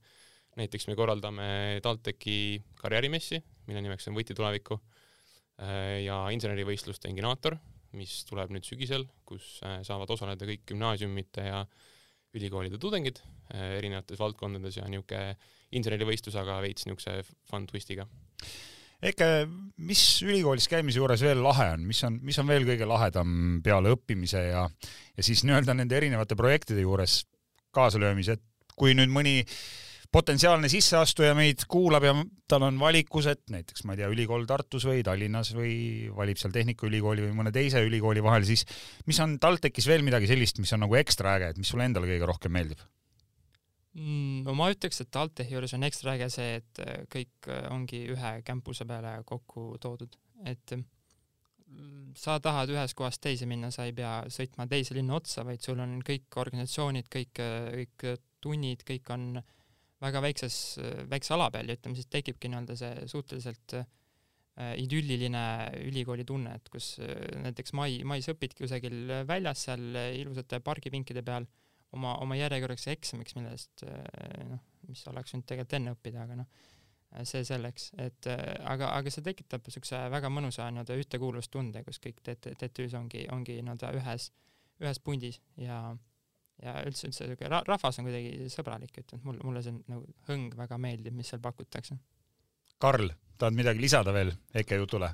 näiteks 0.58 0.88
me 0.88 0.96
korraldame 0.98 1.78
TalTechi 1.82 2.62
karjäärimessi, 2.80 3.38
mille 3.68 3.82
nimeks 3.84 4.08
on 4.10 4.16
Võti 4.16 4.34
tulevikku 4.34 4.78
äh, 4.78 6.04
ja 6.06 6.22
insenerivõistluste 6.34 7.10
Inginaator, 7.10 7.58
mis 7.98 8.22
tuleb 8.28 8.50
nüüd 8.54 8.66
sügisel, 8.68 9.06
kus 9.24 9.58
saavad 9.62 10.10
osaleda 10.12 10.44
kõik 10.44 10.66
gümnaasiumite 10.68 11.44
ja 11.46 11.62
ülikoolide 12.36 12.78
tudengid 12.78 13.22
erinevates 13.54 14.20
valdkondades 14.20 14.80
ja 14.80 14.88
niisugune 14.88 15.36
insenerivõistlus, 15.78 16.36
aga 16.40 16.60
veits 16.64 16.86
niisuguse 16.88 17.20
fun 17.48 17.66
twist'iga. 17.68 18.08
Eke, 18.98 19.26
mis 19.86 20.00
ülikoolis 20.26 20.66
käimise 20.70 20.98
juures 20.98 21.22
veel 21.22 21.38
lahe 21.44 21.68
on, 21.76 21.84
mis 21.86 22.00
on, 22.06 22.16
mis 22.24 22.38
on 22.42 22.48
veel 22.50 22.64
kõige 22.66 22.86
lahedam 22.88 23.60
peale 23.62 23.92
õppimise 23.94 24.40
ja, 24.48 24.64
ja 25.14 25.26
siis 25.26 25.44
nii-öelda 25.46 25.76
nende 25.78 25.94
erinevate 26.00 26.34
projektide 26.38 26.82
juures 26.82 27.20
kaasalöömise, 27.76 28.34
et 28.34 28.74
kui 28.78 28.96
nüüd 28.98 29.12
mõni 29.14 29.36
potentsiaalne 30.10 30.70
sisseastuja 30.72 31.34
meid 31.36 31.62
kuulab 31.70 32.08
ja 32.08 32.14
tal 32.50 32.64
on 32.66 32.78
valikus, 32.80 33.28
et 33.30 33.44
näiteks 33.52 33.84
ma 33.86 33.94
ei 33.94 34.02
tea, 34.02 34.10
ülikool 34.10 34.48
Tartus 34.48 34.88
või 34.88 35.04
Tallinnas 35.06 35.52
või 35.54 36.08
valib 36.16 36.40
seal 36.40 36.54
Tehnikaülikooli 36.54 37.28
või 37.28 37.38
mõne 37.38 37.52
teise 37.54 37.84
ülikooli 37.86 38.24
vahel, 38.24 38.48
siis 38.48 38.64
mis 39.06 39.20
on 39.22 39.36
TalTechis 39.38 39.86
veel 39.86 40.02
midagi 40.06 40.30
sellist, 40.30 40.58
mis 40.64 40.72
on 40.74 40.88
nagu 40.88 40.98
ekstra 40.98 41.36
äge, 41.36 41.52
et 41.52 41.60
mis 41.60 41.70
sulle 41.70 41.86
endale 41.86 42.08
kõige 42.10 42.30
rohkem 42.30 42.56
meeldib? 42.56 42.82
Mm, 43.98 44.44
no 44.46 44.54
ma 44.54 44.68
ütleks, 44.70 45.00
et 45.02 45.16
Altechi 45.18 45.56
juures 45.56 45.74
on 45.74 45.86
ekstra 45.86 46.14
äge 46.14 46.28
see, 46.30 46.58
et 46.60 46.80
äh, 46.84 47.02
kõik 47.10 47.48
äh, 47.50 47.64
ongi 47.72 48.04
ühe 48.12 48.32
campus'e 48.46 48.86
peale 48.86 49.16
kokku 49.26 49.72
toodud, 49.82 50.14
et 50.46 50.74
mm, 50.76 52.12
sa 52.18 52.36
tahad 52.42 52.70
ühest 52.74 52.94
kohast 52.98 53.22
teise 53.24 53.48
minna, 53.50 53.72
sa 53.74 53.88
ei 53.88 53.94
pea 53.96 54.20
sõitma 54.30 54.68
teise 54.70 54.94
linna 54.94 55.18
otsa, 55.18 55.42
vaid 55.48 55.64
sul 55.64 55.82
on 55.82 55.98
kõik 56.06 56.38
organisatsioonid, 56.44 57.10
kõik, 57.10 57.42
äh, 57.42 57.70
kõik 57.80 58.24
tunnid, 58.44 58.84
kõik 58.86 59.10
on 59.14 59.30
väga 59.98 60.22
väikses, 60.22 60.56
väikse 61.10 61.34
ala 61.34 61.48
peal 61.50 61.66
ja 61.66 61.74
ütleme 61.74 61.98
siis 61.98 62.06
tekibki 62.06 62.46
nii-öelda 62.52 62.76
see 62.78 63.06
suhteliselt 63.10 63.80
idülliline 64.78 65.40
ülikooli 65.86 66.22
tunne, 66.26 66.52
et 66.54 66.70
kus 66.70 66.96
näiteks 66.98 67.74
mai, 67.78 67.96
mais 68.06 68.26
õpidki 68.30 68.62
kusagil 68.62 69.10
väljas 69.26 69.64
seal 69.66 69.98
ilusate 70.18 70.58
pargipinkide 70.66 71.22
peal 71.26 71.46
oma, 71.96 72.16
oma 72.24 72.38
järjekorraks 72.38 72.88
eksamiks, 72.94 73.36
millest 73.38 73.84
noh, 74.48 74.64
mis 74.88 75.04
oleks 75.10 75.34
võinud 75.34 75.46
tegelikult 75.48 75.78
enne 75.78 75.94
õppida, 75.96 76.24
aga 76.26 76.40
noh, 76.42 76.66
see 77.28 77.44
selleks, 77.48 77.90
et 78.04 78.28
aga, 78.28 78.90
aga 78.92 79.12
see 79.12 79.24
tekitab 79.24 79.64
niisuguse 79.64 80.02
väga 80.12 80.28
mõnusa 80.32 80.68
nii-öelda 80.72 80.98
ühtekuuluvustunde, 81.00 81.84
kus 81.86 82.02
kõik 82.04 82.20
TTÜ-s 82.26 82.98
ongi, 82.98 83.24
ongi 83.32 83.60
nii-öelda 83.62 83.94
ühes, 83.96 84.28
ühes 84.82 85.00
pundis 85.04 85.40
ja 85.56 85.80
ja 86.62 86.74
üldse, 86.86 87.08
üldse 87.08 87.28
siuke 87.28 87.48
rahvas 87.50 88.00
on 88.00 88.08
kuidagi 88.08 88.48
sõbralik, 88.52 88.94
ütleme, 89.02 89.22
mulle, 89.26 89.44
mulle 89.46 89.62
see 89.64 89.74
nagu 89.90 90.04
hõng 90.28 90.54
väga 90.58 90.78
meeldib, 90.82 91.16
mis 91.16 91.30
seal 91.30 91.42
pakutakse. 91.42 91.98
Karl, 92.82 93.10
tahad 93.38 93.56
midagi 93.58 93.82
lisada 93.82 94.14
veel 94.14 94.32
EKE 94.58 94.80
jutule? 94.80 95.12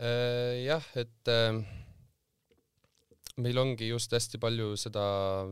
Äh, 0.00 0.62
jah, 0.64 0.84
et 0.98 1.32
äh, 1.32 1.60
meil 3.40 3.58
ongi 3.58 3.88
just 3.88 4.12
hästi 4.12 4.40
palju 4.42 4.74
seda 4.80 5.04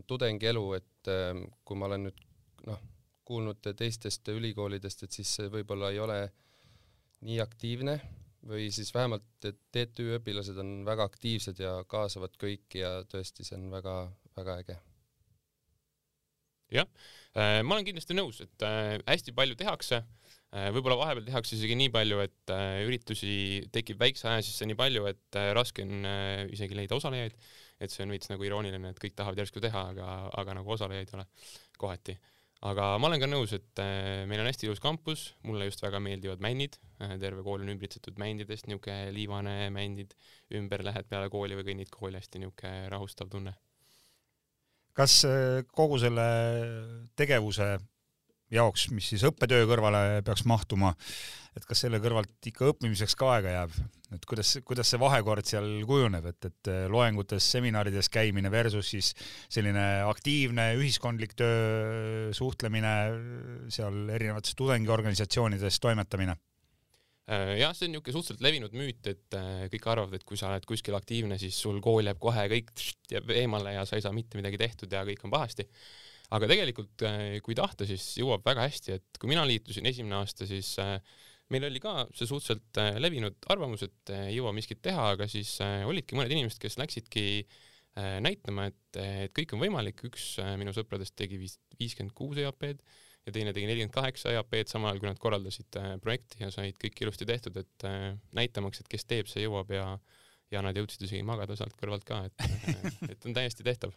tudengielu, 0.07 0.65
et 0.77 1.13
äh, 1.13 1.35
kui 1.65 1.81
ma 1.81 1.89
olen 1.89 2.09
nüüd 2.09 2.25
noh, 2.69 2.81
kuulnud 3.25 3.63
teistest 3.79 4.29
ülikoolidest, 4.33 5.05
et 5.07 5.21
siis 5.21 5.37
võib-olla 5.53 5.93
ei 5.95 6.01
ole 6.03 6.21
nii 7.25 7.39
aktiivne 7.41 8.01
või 8.49 8.71
siis 8.73 8.93
vähemalt 8.95 9.27
TTÜ 9.45 10.17
õpilased 10.19 10.59
on 10.61 10.81
väga 10.87 11.05
aktiivsed 11.11 11.61
ja 11.61 11.81
kaasavad 11.89 12.37
kõiki 12.41 12.81
ja 12.83 13.01
tõesti, 13.09 13.45
see 13.45 13.59
on 13.59 13.69
väga-väga 13.73 14.57
äge. 14.63 14.79
Jah, 16.71 16.87
äh, 17.35 17.61
ma 17.67 17.75
olen 17.75 17.87
kindlasti 17.89 18.15
nõus, 18.15 18.39
et 18.45 18.65
äh, 18.65 18.95
hästi 19.09 19.35
palju 19.35 19.57
tehakse, 19.59 20.05
äh, 20.55 20.69
võib-olla 20.75 21.01
vahepeal 21.01 21.27
tehakse 21.27 21.57
isegi 21.57 21.77
nii 21.81 21.91
palju, 21.95 22.21
et 22.23 22.55
üritusi 22.87 23.33
tekib 23.75 23.99
väikse 24.01 24.29
aja 24.31 24.45
sisse 24.47 24.69
nii 24.71 24.79
palju, 24.79 25.09
et 25.11 25.41
raske 25.59 25.83
on 25.83 26.07
isegi 26.55 26.79
leida 26.79 26.95
osalejaid, 26.97 27.35
et 27.81 27.93
see 27.93 28.05
on 28.05 28.13
veits 28.13 28.29
nagu 28.33 28.45
irooniline, 28.45 28.93
et 28.93 29.01
kõik 29.01 29.17
tahavad 29.19 29.41
järsku 29.41 29.63
teha, 29.65 29.87
aga, 29.95 30.11
aga 30.43 30.59
nagu 30.61 30.77
osalejaid 30.77 31.09
ei 31.11 31.19
ole 31.19 31.27
kohati. 31.81 32.19
aga 32.71 32.91
ma 33.01 33.09
olen 33.09 33.23
ka 33.23 33.29
nõus, 33.31 33.55
et 33.57 33.81
meil 34.29 34.43
on 34.43 34.51
hästi 34.51 34.69
ilus 34.69 34.83
kampus, 34.85 35.31
mulle 35.49 35.71
just 35.71 35.81
väga 35.81 36.01
meeldivad 36.05 36.43
männid, 36.45 36.77
terve 36.99 37.43
kool 37.47 37.65
on 37.65 37.73
ümbritsetud 37.73 38.21
mändidest, 38.21 38.69
niisugune 38.69 39.15
liivane 39.17 39.57
mändid, 39.73 40.13
ümber 40.61 40.85
lähed 40.85 41.09
peale 41.09 41.33
kooli 41.33 41.57
või 41.57 41.71
kõnnid 41.73 41.93
kooli, 41.95 42.21
hästi 42.21 42.45
niisugune 42.45 42.93
rahustav 42.93 43.33
tunne 43.33 43.57
kas 44.97 45.23
äh, 45.29 45.63
kogu 45.77 45.99
selle 46.03 46.27
tegevuse 47.19 47.77
jaoks, 48.55 48.89
mis 48.95 49.13
siis 49.13 49.25
õppetöö 49.29 49.69
kõrvale 49.71 50.21
peaks 50.27 50.45
mahtuma, 50.49 50.93
et 51.57 51.67
kas 51.67 51.85
selle 51.85 52.01
kõrvalt 52.03 52.51
ikka 52.51 52.71
õppimiseks 52.73 53.17
ka 53.19 53.31
aega 53.37 53.55
jääb, 53.55 53.79
et 54.15 54.27
kuidas, 54.29 54.53
kuidas 54.67 54.91
see 54.91 55.01
vahekord 55.03 55.47
seal 55.47 55.69
kujuneb, 55.89 56.27
et, 56.33 56.51
et 56.51 56.71
äh, 56.73 56.85
loengutes, 56.91 57.47
seminarides 57.57 58.11
käimine 58.13 58.51
versus 58.53 58.93
siis 58.95 59.13
selline 59.49 59.87
aktiivne 60.09 60.71
ühiskondlik 60.79 61.35
töö, 61.39 62.31
suhtlemine 62.37 62.95
seal 63.73 64.15
erinevates 64.19 64.59
tudengiorganisatsioonides 64.59 65.81
toimetamine? 65.83 66.37
Äh, 67.31 67.57
jah, 67.61 67.75
see 67.77 67.87
on 67.87 67.95
niisugune 67.95 68.17
suhteliselt 68.17 68.43
levinud 68.43 68.73
müüt, 68.75 69.07
et 69.07 69.39
äh, 69.39 69.67
kõik 69.71 69.85
arvavad, 69.93 70.17
et 70.19 70.27
kui 70.27 70.39
sa 70.39 70.49
oled 70.51 70.65
kuskil 70.67 70.97
aktiivne, 70.99 71.39
siis 71.39 71.59
sul 71.63 71.79
kool 71.85 72.11
jääb 72.11 72.19
kohe 72.23 72.47
kõik 72.51 72.73
jääb 73.13 73.31
eemale 73.37 73.77
ja 73.77 73.85
sa 73.87 73.99
ei 73.99 74.03
saa 74.03 74.15
mitte 74.15 74.41
midagi 74.41 74.59
tehtud 74.59 74.91
ja 74.91 75.05
kõik 75.07 75.23
on 75.29 75.35
pahasti. 75.35 75.69
Aga 76.37 76.51
tegelikult, 76.51 77.05
äh, 77.09 77.39
kui 77.45 77.57
tahta, 77.59 77.89
siis 77.89 78.05
jõuab 78.21 78.45
väga 78.47 78.69
hästi, 78.69 78.99
et 78.99 79.21
kui 79.21 79.33
mina 79.33 79.45
liitusin 79.49 79.89
esimene 79.91 80.21
aasta, 80.21 80.49
siis 80.49 80.77
meil 81.51 81.67
oli 81.67 81.83
ka 81.83 82.05
see 82.15 82.29
suhteliselt 82.31 82.79
levinud 83.03 83.51
arvamus, 83.51 83.83
et 83.87 84.15
ei 84.15 84.37
jõua 84.37 84.55
miskit 84.55 84.83
teha, 84.85 85.11
aga 85.17 85.27
siis 85.31 85.57
olidki 85.61 86.15
mõned 86.19 86.31
inimesed, 86.31 86.61
kes 86.63 86.79
läksidki 86.79 87.25
näitama, 88.23 88.69
et, 88.71 88.99
et 89.03 89.33
kõik 89.35 89.57
on 89.57 89.65
võimalik, 89.65 90.05
üks 90.07 90.37
minu 90.61 90.71
sõpradest 90.77 91.17
tegi 91.19 91.41
viiskümmend 91.43 92.15
kuus 92.15 92.39
EAP-d 92.39 92.87
ja 93.27 93.35
teine 93.35 93.53
tegi 93.55 93.69
nelikümmend 93.69 93.95
kaheksa 93.95 94.33
EAP-d 94.35 94.71
samal 94.71 94.93
ajal, 94.93 95.03
kui 95.03 95.11
nad 95.11 95.21
korraldasid 95.21 95.79
äh, 95.81 95.93
projekti 96.03 96.43
ja 96.43 96.51
said 96.55 96.79
kõik 96.81 97.05
ilusti 97.05 97.29
tehtud, 97.29 97.59
et 97.61 97.87
äh, 97.89 98.13
näitamaks, 98.37 98.83
et 98.83 98.91
kes 98.91 99.07
teeb, 99.09 99.29
see 99.31 99.45
jõuab 99.45 99.73
ja 99.75 99.87
ja 100.51 100.63
nad 100.65 100.77
jõudsid 100.77 101.07
isegi 101.07 101.23
magada 101.27 101.57
sealt 101.59 101.77
kõrvalt 101.79 102.05
ka, 102.07 102.25
et, 102.27 102.45
et 103.13 103.27
on 103.29 103.37
täiesti 103.37 103.67
tehtav. 103.67 103.95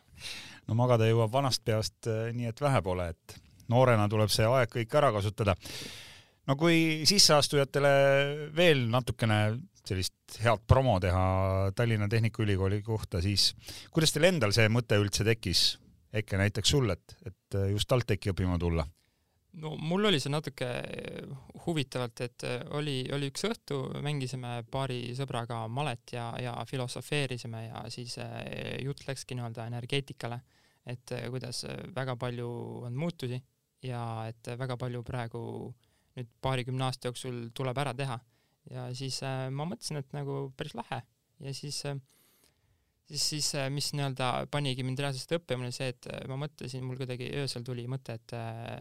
no 0.67 0.77
magada 0.77 1.07
jõuab 1.10 1.33
vanast 1.33 1.63
peast 1.65 2.10
nii, 2.10 2.50
et 2.51 2.62
vähe 2.62 2.81
pole, 2.86 3.10
et 3.15 3.38
noorena 3.74 4.07
tuleb 4.12 4.31
see 4.33 4.48
aeg 4.48 4.72
kõik 4.72 4.98
ära 5.00 5.12
kasutada. 5.15 5.55
no 6.48 6.57
kui 6.60 7.03
sisseastujatele 7.10 7.93
veel 8.55 8.88
natukene 8.91 9.39
sellist 9.83 10.38
head 10.43 10.63
promo 10.67 11.00
teha 11.03 11.72
Tallinna 11.75 12.07
Tehnikaülikooli 12.10 12.81
kohta, 12.86 13.22
siis 13.22 13.51
kuidas 13.91 14.13
teil 14.13 14.29
endal 14.29 14.53
see 14.55 14.69
mõte 14.72 15.00
üldse 15.00 15.25
tekkis, 15.27 15.79
Eke 16.13 16.38
näiteks 16.38 16.69
sul, 16.69 16.91
et, 16.93 17.15
et 17.25 17.55
just 17.72 17.89
TalTechi 17.89 18.29
õppima 18.29 18.60
tulla? 18.62 18.86
No 19.62 19.75
mul 19.77 20.10
oli 20.10 20.19
see 20.22 20.31
natuke 20.33 20.67
huvitavalt, 21.65 22.24
et 22.25 22.45
äh, 22.48 22.60
oli, 22.77 22.98
oli 23.13 23.29
üks 23.31 23.45
õhtu, 23.48 23.79
mängisime 24.03 24.55
paari 24.72 25.13
sõbraga 25.17 25.63
malet 25.69 26.15
ja, 26.15 26.31
ja 26.41 26.55
filosofeerisime 26.69 27.67
ja 27.67 27.86
siis 27.93 28.17
äh, 28.22 28.41
jutt 28.83 29.05
läkski 29.07 29.38
nii-öelda 29.38 29.67
energeetikale, 29.72 30.41
et 30.89 31.15
äh, 31.15 31.27
kuidas 31.33 31.63
väga 31.95 32.17
palju 32.19 32.50
on 32.89 32.98
muutusi 32.98 33.39
ja 33.83 34.03
et 34.31 34.53
väga 34.60 34.77
palju 34.79 35.03
praegu 35.05 35.43
nüüd 36.17 36.29
paarikümne 36.45 36.86
aasta 36.88 37.10
jooksul 37.10 37.48
tuleb 37.57 37.77
ära 37.81 37.93
teha. 37.98 38.19
ja 38.72 38.86
siis 38.95 39.17
ma 39.51 39.65
mõtlesin, 39.67 39.98
et 40.00 40.13
nagu 40.15 40.53
päris 40.55 40.75
lahe 40.77 41.01
ja 41.43 41.53
siis 41.53 41.83
äh, 41.86 41.98
siis, 43.07 43.29
siis 43.29 43.55
äh, 43.55 43.69
mis 43.74 43.91
nii-öelda 43.93 44.29
panigi 44.51 44.86
mind 44.86 45.01
reaalselt 45.03 45.36
õppima, 45.39 45.65
oli 45.65 45.75
see, 45.75 45.91
et 45.93 46.07
äh, 46.12 46.24
ma 46.31 46.38
mõtlesin, 46.45 46.83
mul 46.86 47.00
kuidagi 47.00 47.29
öösel 47.41 47.65
tuli 47.67 47.86
mõte, 47.91 48.17
et 48.19 48.36
äh, 48.38 48.79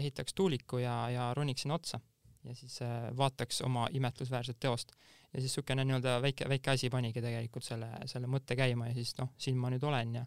ehitaks 0.00 0.36
tuuliku 0.36 0.82
ja, 0.82 0.96
ja 1.12 1.30
roniksin 1.36 1.74
otsa 1.74 2.00
ja 2.44 2.52
siis 2.52 2.76
vaataks 3.16 3.62
oma 3.64 3.86
imetlusväärset 3.96 4.58
teost. 4.60 4.90
ja 5.32 5.40
siis 5.40 5.54
niisugune 5.54 5.84
nii-öelda 5.88 6.18
väike, 6.22 6.48
väike 6.48 6.70
asi 6.74 6.90
panigi 6.92 7.22
tegelikult 7.24 7.64
selle, 7.64 7.88
selle 8.10 8.28
mõtte 8.28 8.56
käima 8.56 8.90
ja 8.90 8.96
siis 8.98 9.14
noh, 9.18 9.30
siin 9.40 9.56
ma 9.56 9.70
nüüd 9.72 9.86
olen 9.88 10.18
ja 10.18 10.26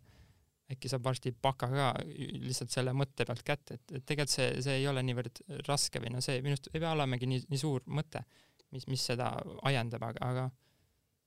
äkki 0.73 0.89
saab 0.89 1.05
varsti 1.05 1.31
baka 1.31 1.69
ka 1.71 1.91
lihtsalt 2.07 2.73
selle 2.73 2.91
mõtte 2.97 3.25
pealt 3.25 3.43
kätte, 3.45 3.77
et, 3.77 3.93
et 3.99 4.05
tegelikult 4.05 4.33
see, 4.33 4.49
see 4.65 4.79
ei 4.81 4.87
ole 4.89 5.03
niivõrd 5.05 5.43
raske 5.69 6.01
või 6.03 6.15
no 6.15 6.23
see 6.25 6.41
minu 6.41 6.57
arust 6.57 6.71
ei 6.73 6.81
pea 6.81 6.95
olemegi 6.97 7.29
nii, 7.29 7.45
nii 7.53 7.61
suur 7.61 7.85
mõte, 7.87 8.25
mis, 8.73 8.87
mis 8.89 9.05
seda 9.13 9.29
ajendab, 9.69 10.09
aga, 10.09 10.31
aga 10.33 10.49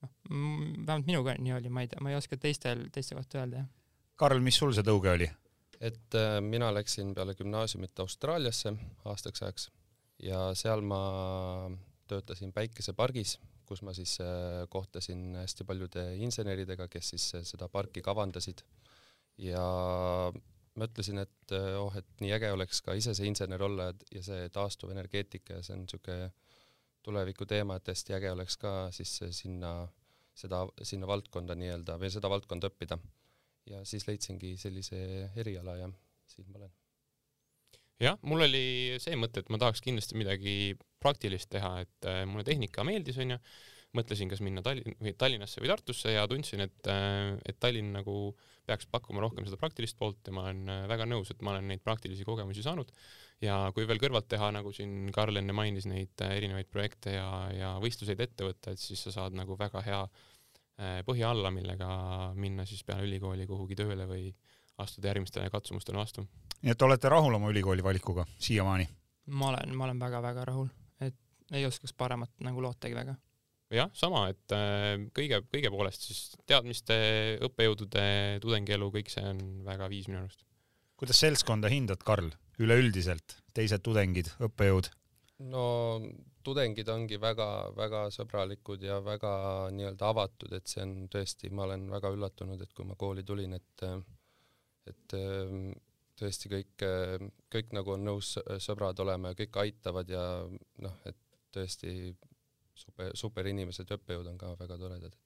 noh, 0.02 0.14
vähemalt 0.30 1.06
minuga 1.06 1.36
nii 1.38 1.54
oli, 1.58 1.72
ma 1.72 1.84
ei 1.84 1.92
tea, 1.92 2.00
ma 2.04 2.12
ei 2.12 2.18
oska 2.18 2.38
teistel, 2.40 2.88
teiste 2.94 3.18
kohta 3.18 3.42
öelda, 3.42 3.64
jah. 3.64 3.70
Karl, 4.20 4.42
mis 4.44 4.58
sul 4.60 4.74
see 4.76 4.84
tõuge 4.84 5.14
oli? 5.14 5.30
et 5.80 6.14
äh, 6.14 6.38
mina 6.44 6.68
läksin 6.74 7.14
peale 7.16 7.34
gümnaasiumit 7.34 8.00
Austraaliasse 8.04 8.74
aastaks 9.08 9.42
ajaks 9.42 9.70
ja 10.22 10.50
seal 10.58 10.84
ma 10.84 11.00
töötasin 12.10 12.52
päikesepargis, 12.52 13.38
kus 13.66 13.80
ma 13.86 13.94
siis 13.96 14.18
äh, 14.20 14.66
kohtasin 14.68 15.38
hästi 15.40 15.64
paljude 15.64 16.04
inseneridega, 16.20 16.88
kes 16.92 17.14
siis 17.14 17.30
äh, 17.38 17.46
seda 17.48 17.70
parki 17.72 18.04
kavandasid 18.04 18.60
ja 19.40 19.64
mõtlesin, 20.80 21.18
et 21.24 21.54
oh, 21.80 21.94
et 21.96 22.06
nii 22.20 22.34
äge 22.36 22.52
oleks 22.52 22.82
ka 22.84 22.94
ise 22.98 23.14
see 23.16 23.26
insener 23.30 23.62
olla 23.64 23.90
ja 24.12 24.22
see 24.22 24.48
taastuvenergeetika 24.52 25.58
ja 25.58 25.64
see 25.64 25.74
on 25.78 25.86
niisugune 25.86 26.28
tuleviku 27.06 27.46
teema, 27.48 27.78
et 27.78 27.88
hästi 27.92 28.16
äge 28.18 28.32
oleks 28.32 28.58
ka 28.60 28.74
siis 28.94 29.12
sinna, 29.36 29.72
seda, 30.36 30.64
sinna 30.82 31.08
valdkonda 31.10 31.56
nii-öelda 31.58 31.96
või 32.00 32.12
seda 32.12 32.30
valdkonda 32.32 32.70
õppida. 32.70 32.98
ja 33.70 33.84
siis 33.84 34.06
leidsingi 34.08 34.56
sellise 34.58 34.98
eriala 35.38 35.76
ja 35.76 35.88
siin 36.26 36.46
ma 36.50 36.58
olen. 36.58 36.72
jah, 38.00 38.16
mul 38.22 38.46
oli 38.48 38.96
see 38.98 39.16
mõte, 39.16 39.44
et 39.44 39.50
ma 39.52 39.60
tahaks 39.60 39.82
kindlasti 39.84 40.16
midagi 40.18 40.54
praktilist 41.00 41.50
teha, 41.52 41.80
et 41.84 42.08
äh, 42.08 42.24
mulle 42.28 42.44
tehnika 42.44 42.84
meeldis, 42.84 43.18
onju 43.20 43.38
mõtlesin, 43.96 44.30
kas 44.30 44.42
minna 44.44 44.62
Tallinn 44.64 44.96
või 45.02 45.12
Tallinnasse 45.18 45.62
või 45.62 45.70
Tartusse 45.70 46.14
ja 46.14 46.26
tundsin, 46.30 46.62
et, 46.66 46.78
äh, 46.90 47.34
et 47.48 47.58
Tallinn 47.62 47.92
nagu 47.96 48.14
peaks 48.68 48.86
pakkuma 48.90 49.22
rohkem 49.24 49.46
seda 49.46 49.58
praktilist 49.58 49.98
poolt 49.98 50.26
ja 50.26 50.34
ma 50.34 50.46
olen 50.46 50.68
äh, 50.70 50.82
väga 50.90 51.08
nõus, 51.10 51.32
et 51.32 51.42
ma 51.42 51.54
olen 51.56 51.66
neid 51.72 51.82
praktilisi 51.82 52.26
kogemusi 52.26 52.62
saanud. 52.66 52.92
ja 53.40 53.70
kui 53.74 53.86
veel 53.88 53.98
kõrvalt 53.98 54.28
teha, 54.28 54.50
nagu 54.52 54.72
siin 54.76 55.10
Karl 55.14 55.40
enne 55.40 55.54
mainis, 55.56 55.88
neid 55.90 56.22
äh, 56.22 56.36
erinevaid 56.38 56.68
projekte 56.70 57.16
ja, 57.16 57.30
ja 57.56 57.70
võistluseid 57.82 58.20
ette 58.20 58.46
võtta, 58.46 58.74
et 58.74 58.82
siis 58.82 59.02
sa 59.02 59.14
saad 59.16 59.34
nagu 59.38 59.58
väga 59.58 59.82
hea 59.86 60.04
põhja 61.04 61.28
alla, 61.34 61.50
millega 61.52 61.86
minna 62.40 62.64
siis 62.64 62.80
peale 62.88 63.04
ülikooli 63.04 63.44
kuhugi 63.44 63.76
tööle 63.76 64.06
või 64.08 64.30
astuda 64.80 65.10
järgmistele 65.10 65.50
katsumustele 65.52 66.00
vastu. 66.00 66.24
nii 66.62 66.72
et 66.72 66.82
olete 66.86 67.10
rahul 67.12 67.36
oma 67.36 67.50
ülikooli 67.52 67.84
valikuga 67.84 68.24
siiamaani? 68.38 68.88
ma 69.26 69.50
olen, 69.50 69.74
ma 69.76 69.84
olen 69.84 70.00
väga-väga 70.00 70.46
rahul, 70.48 70.70
et 71.04 71.18
ei 71.52 71.66
oskaks 71.68 71.92
paremat 71.92 72.32
nagu 72.40 72.64
lootagi 72.64 72.96
väga 72.96 73.18
jah, 73.74 73.90
sama, 73.96 74.26
et 74.32 74.54
äh, 74.54 75.06
kõige, 75.16 75.42
kõige 75.50 75.72
poolest 75.72 76.06
siis 76.08 76.22
teadmiste, 76.48 76.96
õppejõudude, 77.46 78.04
tudengielu, 78.42 78.90
kõik 78.96 79.12
see 79.12 79.26
on 79.26 79.42
väga 79.66 79.90
viis 79.92 80.08
minu 80.10 80.24
arust. 80.24 80.42
kuidas 81.00 81.20
seltskonda 81.22 81.70
hindad, 81.72 82.02
Karl, 82.06 82.32
üleüldiselt, 82.60 83.38
teised 83.56 83.84
tudengid, 83.86 84.32
õppejõud? 84.42 84.90
no 85.50 85.64
tudengid 86.44 86.88
ongi 86.92 87.16
väga-väga 87.20 88.06
sõbralikud 88.14 88.82
ja 88.84 88.98
väga 89.04 89.32
nii-öelda 89.76 90.08
avatud, 90.12 90.52
et 90.56 90.68
see 90.68 90.82
on 90.84 90.96
tõesti, 91.12 91.52
ma 91.52 91.68
olen 91.68 91.86
väga 91.92 92.10
üllatunud, 92.12 92.60
et 92.60 92.74
kui 92.76 92.88
ma 92.88 92.96
kooli 93.00 93.24
tulin, 93.26 93.54
et 93.56 93.86
et 94.90 95.14
ehm, 95.14 95.70
tõesti 96.18 96.50
kõik, 96.50 96.84
kõik 97.52 97.74
nagu 97.76 97.94
on 97.94 98.04
nõus 98.08 98.34
sõbrad 98.60 98.98
olema 99.04 99.30
ja 99.30 99.38
kõik 99.38 99.60
aitavad 99.62 100.10
ja 100.10 100.24
noh, 100.82 100.96
et 101.08 101.16
tõesti 101.54 102.12
super, 102.80 103.12
super 103.14 103.50
inimesed 103.52 103.90
ja 103.90 104.00
õppejõud 104.00 104.32
on 104.32 104.38
ka 104.40 104.54
väga 104.60 104.78
toredad 104.80 105.16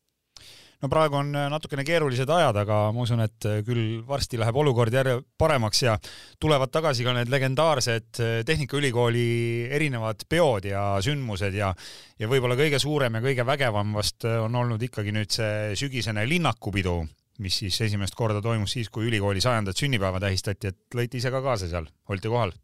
no 0.82 0.90
praegu 0.92 1.18
on 1.18 1.32
äh, 1.36 1.48
natukene 1.52 1.84
keerulised 1.86 2.30
ajad, 2.30 2.58
aga 2.64 2.78
ma 2.94 3.04
usun, 3.04 3.22
et 3.24 3.48
äh, 3.48 3.60
küll 3.66 4.02
varsti 4.06 4.38
läheb 4.40 4.56
olukord 4.60 4.94
järje 4.94 5.18
paremaks 5.40 5.82
ja 5.84 5.96
tulevad 6.42 6.72
tagasi 6.74 7.06
ka 7.06 7.14
need 7.16 7.32
legendaarsed 7.32 8.20
äh, 8.20 8.36
Tehnikaülikooli 8.46 9.26
erinevad 9.74 10.26
peod 10.28 10.68
ja 10.68 10.84
sündmused 11.04 11.56
ja 11.56 11.72
ja 12.20 12.30
võib-olla 12.30 12.58
kõige 12.58 12.80
suurem 12.82 13.18
ja 13.18 13.24
kõige 13.24 13.46
vägevam 13.46 13.94
vast 13.96 14.26
on 14.28 14.54
olnud 14.54 14.82
ikkagi 14.82 15.14
nüüd 15.14 15.32
see 15.34 15.74
sügisene 15.78 16.26
linnakupidu, 16.28 17.00
mis 17.42 17.62
siis 17.64 17.80
esimest 17.88 18.14
korda 18.14 18.42
toimus 18.42 18.76
siis, 18.76 18.90
kui 18.92 19.08
ülikooli 19.08 19.42
sajandat 19.42 19.78
sünnipäeva 19.78 20.20
tähistati, 20.22 20.70
et 20.70 20.94
lõite 20.94 21.18
ise 21.18 21.32
ka 21.34 21.42
kaasa 21.42 21.70
seal, 21.70 21.88
olite 22.08 22.30
kohal? 22.30 22.54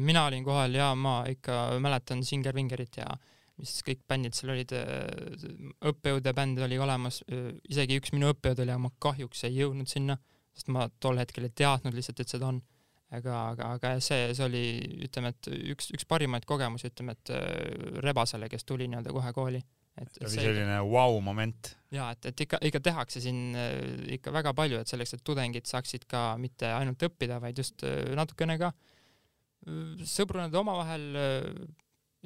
mina 0.00 0.22
olin 0.24 0.40
kohal 0.40 0.72
ja 0.72 0.94
ma 0.96 1.18
ikka 1.28 1.76
mäletan 1.84 2.22
Singer 2.24 2.54
Vingerit 2.56 2.96
ja 2.96 3.10
mis 3.60 3.74
kõik 3.86 4.02
bändid 4.08 4.36
seal 4.36 4.52
olid, 4.52 4.72
õppejõude 5.90 6.32
bänd 6.36 6.60
oli 6.66 6.78
olemas, 6.82 7.22
isegi 7.70 7.98
üks 8.00 8.12
minu 8.12 8.30
õppejõud 8.34 8.62
oli, 8.64 8.74
aga 8.74 8.84
ma 8.84 8.92
kahjuks 9.02 9.44
ei 9.48 9.60
jõudnud 9.62 9.90
sinna, 9.90 10.18
sest 10.56 10.72
ma 10.72 10.86
tol 11.02 11.20
hetkel 11.20 11.48
ei 11.48 11.54
teadnud 11.56 11.96
lihtsalt, 11.96 12.20
et 12.20 12.32
seda 12.32 12.50
on. 12.52 12.60
aga, 13.16 13.34
aga, 13.52 13.70
aga 13.76 13.94
see, 14.02 14.32
see 14.34 14.44
oli, 14.44 14.62
ütleme, 15.06 15.30
et 15.32 15.48
üks, 15.72 15.92
üks 15.94 16.04
parimaid 16.10 16.44
kogemusi, 16.48 16.90
ütleme, 16.90 17.14
et 17.16 17.32
Rebasele, 18.04 18.48
kes 18.52 18.66
tuli 18.66 18.88
nii-öelda 18.90 19.14
kohe 19.14 19.32
kooli. 19.32 19.62
et, 19.96 20.10
et 20.10 20.26
see 20.28 20.42
oli 20.42 20.42
selline 20.50 20.80
vau-moment 20.84 21.70
wow. 21.70 21.94
ja 21.96 22.10
et, 22.12 22.26
et 22.28 22.40
ikka, 22.44 22.58
ikka 22.68 22.82
tehakse 22.84 23.22
siin 23.24 23.56
ikka 24.18 24.34
väga 24.34 24.52
palju, 24.58 24.82
et 24.82 24.92
selleks, 24.92 25.14
et 25.16 25.24
tudengid 25.24 25.64
saaksid 25.70 26.04
ka 26.10 26.34
mitte 26.36 26.68
ainult 26.68 27.00
õppida, 27.08 27.40
vaid 27.40 27.56
just 27.62 27.86
natukene 28.18 28.58
ka 28.60 28.74
sõbruneda 30.04 30.60
omavahel 30.60 31.08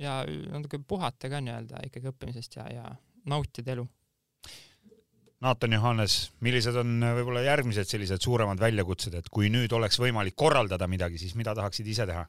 ja 0.01 0.21
natuke 0.27 0.81
puhata 0.89 1.31
ka 1.33 1.41
nii-öelda 1.45 1.85
ikkagi 1.89 2.11
õppimisest 2.13 2.59
ja, 2.59 2.67
ja 2.73 2.85
nautida 3.29 3.75
elu. 3.77 3.87
Naatan 5.41 5.73
Johannes, 5.73 6.17
millised 6.45 6.77
on 6.77 6.99
äh, 7.01 7.15
võib-olla 7.17 7.43
järgmised 7.47 7.89
sellised 7.89 8.21
suuremad 8.21 8.61
väljakutsed, 8.61 9.15
et 9.17 9.31
kui 9.33 9.49
nüüd 9.53 9.73
oleks 9.73 9.97
võimalik 10.01 10.37
korraldada 10.37 10.89
midagi, 10.91 11.21
siis 11.23 11.37
mida 11.39 11.57
tahaksid 11.57 11.89
ise 11.89 12.09
teha? 12.11 12.27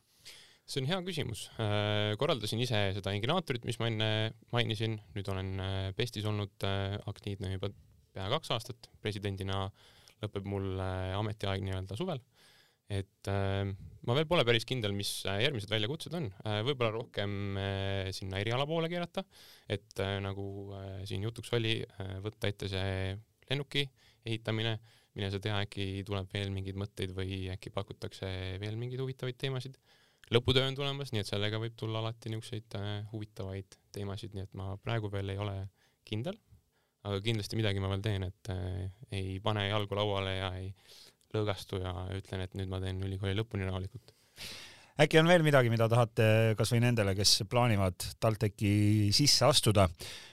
see 0.72 0.80
on 0.80 0.88
hea 0.88 1.02
küsimus. 1.04 1.48
Äh, 1.60 2.14
korraldasin 2.22 2.62
ise 2.64 2.80
seda 2.96 3.12
Inginaatorit, 3.12 3.66
mis 3.68 3.80
ma 3.82 3.90
enne 3.92 4.12
mainisin, 4.56 4.94
nüüd 5.18 5.28
olen 5.34 5.50
äh, 5.60 5.88
Pestis 5.98 6.28
olnud 6.30 6.64
aktiivne 7.12 7.52
juba 7.58 7.72
pea 8.16 8.30
kaks 8.32 8.54
aastat, 8.56 8.88
presidendina 9.04 9.66
lõpeb 10.22 10.48
mul 10.48 10.80
ametiaeg 11.18 11.64
nii-öelda 11.66 11.98
suvel 12.00 12.22
et 12.92 13.32
ma 14.08 14.16
veel 14.18 14.28
pole 14.30 14.46
päris 14.48 14.66
kindel, 14.68 14.94
mis 14.98 15.10
äh, 15.30 15.42
järgmised 15.46 15.72
väljakutsed 15.72 16.16
on 16.18 16.30
äh,, 16.42 16.62
võib-olla 16.66 16.92
rohkem 16.96 17.58
äh, 17.60 18.10
sinna 18.16 18.40
eriala 18.42 18.66
poole 18.70 18.90
keerata, 18.92 19.24
et 19.72 20.02
nagu 20.24 20.46
siin 21.08 21.24
jutuks 21.28 21.54
oli 21.58 21.78
võtta 22.24 22.50
ette 22.52 22.70
see 22.72 23.14
lennuki 23.50 23.86
ehitamine, 24.28 24.76
mine 25.18 25.30
sa 25.32 25.40
tea, 25.44 25.58
äkki 25.66 26.04
tuleb 26.08 26.30
veel 26.34 26.52
mingeid 26.54 26.78
mõtteid 26.80 27.14
või 27.16 27.44
äkki 27.54 27.72
pakutakse 27.74 28.30
veel 28.62 28.78
mingeid 28.80 29.02
huvitavaid 29.04 29.38
teemasid. 29.40 29.78
lõputöö 30.32 30.68
on 30.68 30.78
tulemas, 30.78 31.12
nii 31.12 31.24
et 31.24 31.30
sellega 31.30 31.60
võib 31.60 31.76
tulla 31.80 32.00
alati 32.00 32.32
niisuguseid 32.32 32.78
huvitavaid 33.12 33.80
teemasid, 33.96 34.36
nii 34.36 34.48
et 34.48 34.54
ma 34.60 34.76
praegu 34.84 35.12
veel 35.12 35.34
ei 35.34 35.42
ole 35.42 35.56
kindel, 36.08 36.38
aga 37.08 37.22
kindlasti 37.24 37.60
midagi 37.60 37.84
ma 37.84 37.92
veel 37.92 38.06
teen, 38.06 38.28
et 38.28 38.54
ei 39.12 39.40
pane 39.44 39.68
jalgu 39.68 39.98
lauale 40.00 40.36
ja 40.38 40.54
ei 40.60 40.72
lõõgastu 41.36 41.82
ja 41.82 41.94
ütlen, 42.18 42.46
et 42.46 42.54
nüüd 42.58 42.72
ma 42.72 42.82
teen 42.84 43.02
ülikooli 43.04 43.38
lõpuni 43.38 43.68
rahulikult. 43.68 44.14
äkki 45.02 45.20
on 45.22 45.30
veel 45.32 45.46
midagi, 45.46 45.72
mida 45.74 45.88
tahate 45.90 46.56
kasvõi 46.60 46.82
nendele, 46.84 47.16
kes 47.18 47.42
plaanivad 47.50 48.08
TalTechi 48.22 49.10
sisse 49.16 49.48
astuda, 49.48 49.88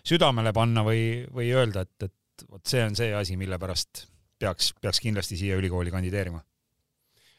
südamele 0.07 0.53
panna 0.53 0.85
või, 0.87 1.25
või 1.33 1.51
öelda, 1.55 1.87
et, 1.87 2.11
et 2.11 2.47
vot 2.51 2.65
see 2.67 2.85
on 2.85 2.99
see 2.99 3.15
asi, 3.15 3.39
mille 3.41 3.59
pärast 3.59 4.07
peaks, 4.39 4.75
peaks 4.81 5.01
kindlasti 5.03 5.39
siia 5.41 5.57
ülikooli 5.59 5.95
kandideerima? 5.95 6.43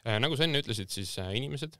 Äh, 0.07 0.17
nagu 0.23 0.37
sa 0.39 0.47
enne 0.47 0.61
ütlesid, 0.63 0.91
siis 0.93 1.13
äh, 1.19 1.31
inimesed 1.37 1.77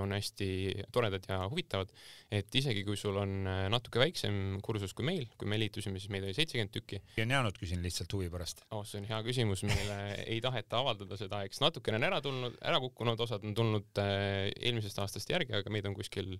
on 0.00 0.12
hästi 0.14 0.48
toredad 0.94 1.24
ja 1.28 1.40
huvitavad, 1.50 1.90
et 2.30 2.54
isegi 2.54 2.84
kui 2.86 2.96
sul 2.98 3.16
on 3.18 3.32
äh, 3.50 3.64
natuke 3.72 3.98
väiksem 3.98 4.60
kursus 4.64 4.94
kui 4.94 5.06
meil, 5.08 5.26
kui 5.38 5.48
me 5.50 5.58
liitusime, 5.58 5.98
siis 5.98 6.12
meid 6.14 6.26
oli 6.26 6.36
seitsekümmend 6.36 6.72
tükki. 6.74 7.00
on 7.22 7.34
jäänud, 7.34 7.58
küsin 7.58 7.82
lihtsalt 7.82 8.12
huvi 8.14 8.30
pärast. 8.30 8.62
oh, 8.70 8.84
see 8.86 9.00
on 9.02 9.08
hea 9.10 9.18
küsimus, 9.26 9.64
meile 9.66 9.98
ei 10.32 10.38
taheta 10.44 10.78
avaldada 10.78 11.18
seda, 11.18 11.42
eks 11.48 11.60
natukene 11.64 11.98
on 11.98 12.08
ära 12.10 12.22
tulnud, 12.22 12.58
ära 12.62 12.80
kukkunud, 12.84 13.20
osad 13.26 13.46
on 13.46 13.58
tulnud 13.58 14.02
äh, 14.02 14.52
eelmisest 14.54 15.02
aastast 15.02 15.34
järgi, 15.34 15.56
aga 15.58 15.74
meid 15.74 15.90
on 15.90 15.98
kuskil 15.98 16.36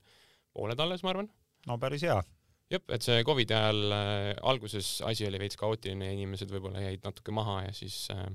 pooled 0.54 0.80
alles, 0.80 1.02
ma 1.02 1.14
arvan. 1.16 1.30
no 1.66 1.80
päris 1.82 2.06
hea 2.06 2.20
jah, 2.70 2.82
et 2.94 3.02
see 3.02 3.26
Covidi 3.26 3.58
ajal 3.58 3.82
äh, 3.90 4.32
alguses 4.46 5.00
asi 5.06 5.26
oli 5.26 5.42
veits 5.42 5.58
kaootiline 5.58 6.12
ja 6.12 6.14
inimesed 6.14 6.54
võib-olla 6.54 6.86
jäid 6.86 7.02
natuke 7.02 7.34
maha 7.34 7.64
ja 7.66 7.74
siis 7.74 8.04
äh, 8.14 8.26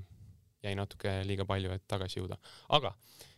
jäi 0.68 0.76
natuke 0.76 1.22
liiga 1.24 1.48
palju, 1.48 1.72
et 1.72 1.88
tagasi 1.88 2.20
jõuda, 2.20 2.36
aga 2.76 2.92
äh, 2.92 3.31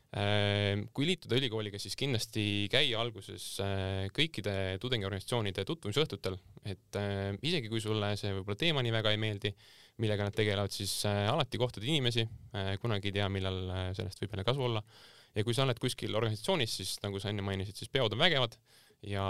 kui 0.95 1.09
liituda 1.09 1.39
ülikooliga, 1.41 1.79
siis 1.83 1.97
kindlasti 1.99 2.45
käia 2.71 3.01
alguses 3.03 3.47
äh, 3.65 4.05
kõikide 4.15 4.77
tudengiorganisatsioonide 4.83 5.65
tutvumisõhtutel, 5.67 6.37
et 6.71 6.99
äh, 7.01 7.33
isegi 7.43 7.71
kui 7.73 7.83
sulle 7.83 8.13
see 8.21 8.31
võib-olla 8.37 8.61
teema 8.61 8.85
nii 8.85 8.95
väga 8.95 9.15
ei 9.15 9.19
meeldi, 9.19 9.51
millega 10.03 10.29
nad 10.29 10.37
tegelevad, 10.37 10.71
siis 10.75 10.93
äh, 11.11 11.25
alati 11.33 11.59
kohtad 11.59 11.83
inimesi, 11.87 12.27
kunagi 12.83 13.11
ei 13.11 13.17
tea, 13.19 13.27
millal 13.31 13.59
sellest 13.99 14.23
võib 14.23 14.37
jälle 14.37 14.47
kasu 14.47 14.65
olla. 14.69 14.85
ja 15.35 15.43
kui 15.43 15.55
sa 15.55 15.67
oled 15.67 15.83
kuskil 15.83 16.15
organisatsioonis, 16.15 16.79
siis 16.79 16.95
nagu 17.03 17.19
sa 17.19 17.33
enne 17.35 17.43
mainisid, 17.43 17.75
siis 17.75 17.91
peod 17.91 18.15
on 18.15 18.23
vägevad 18.23 18.55
ja 19.03 19.25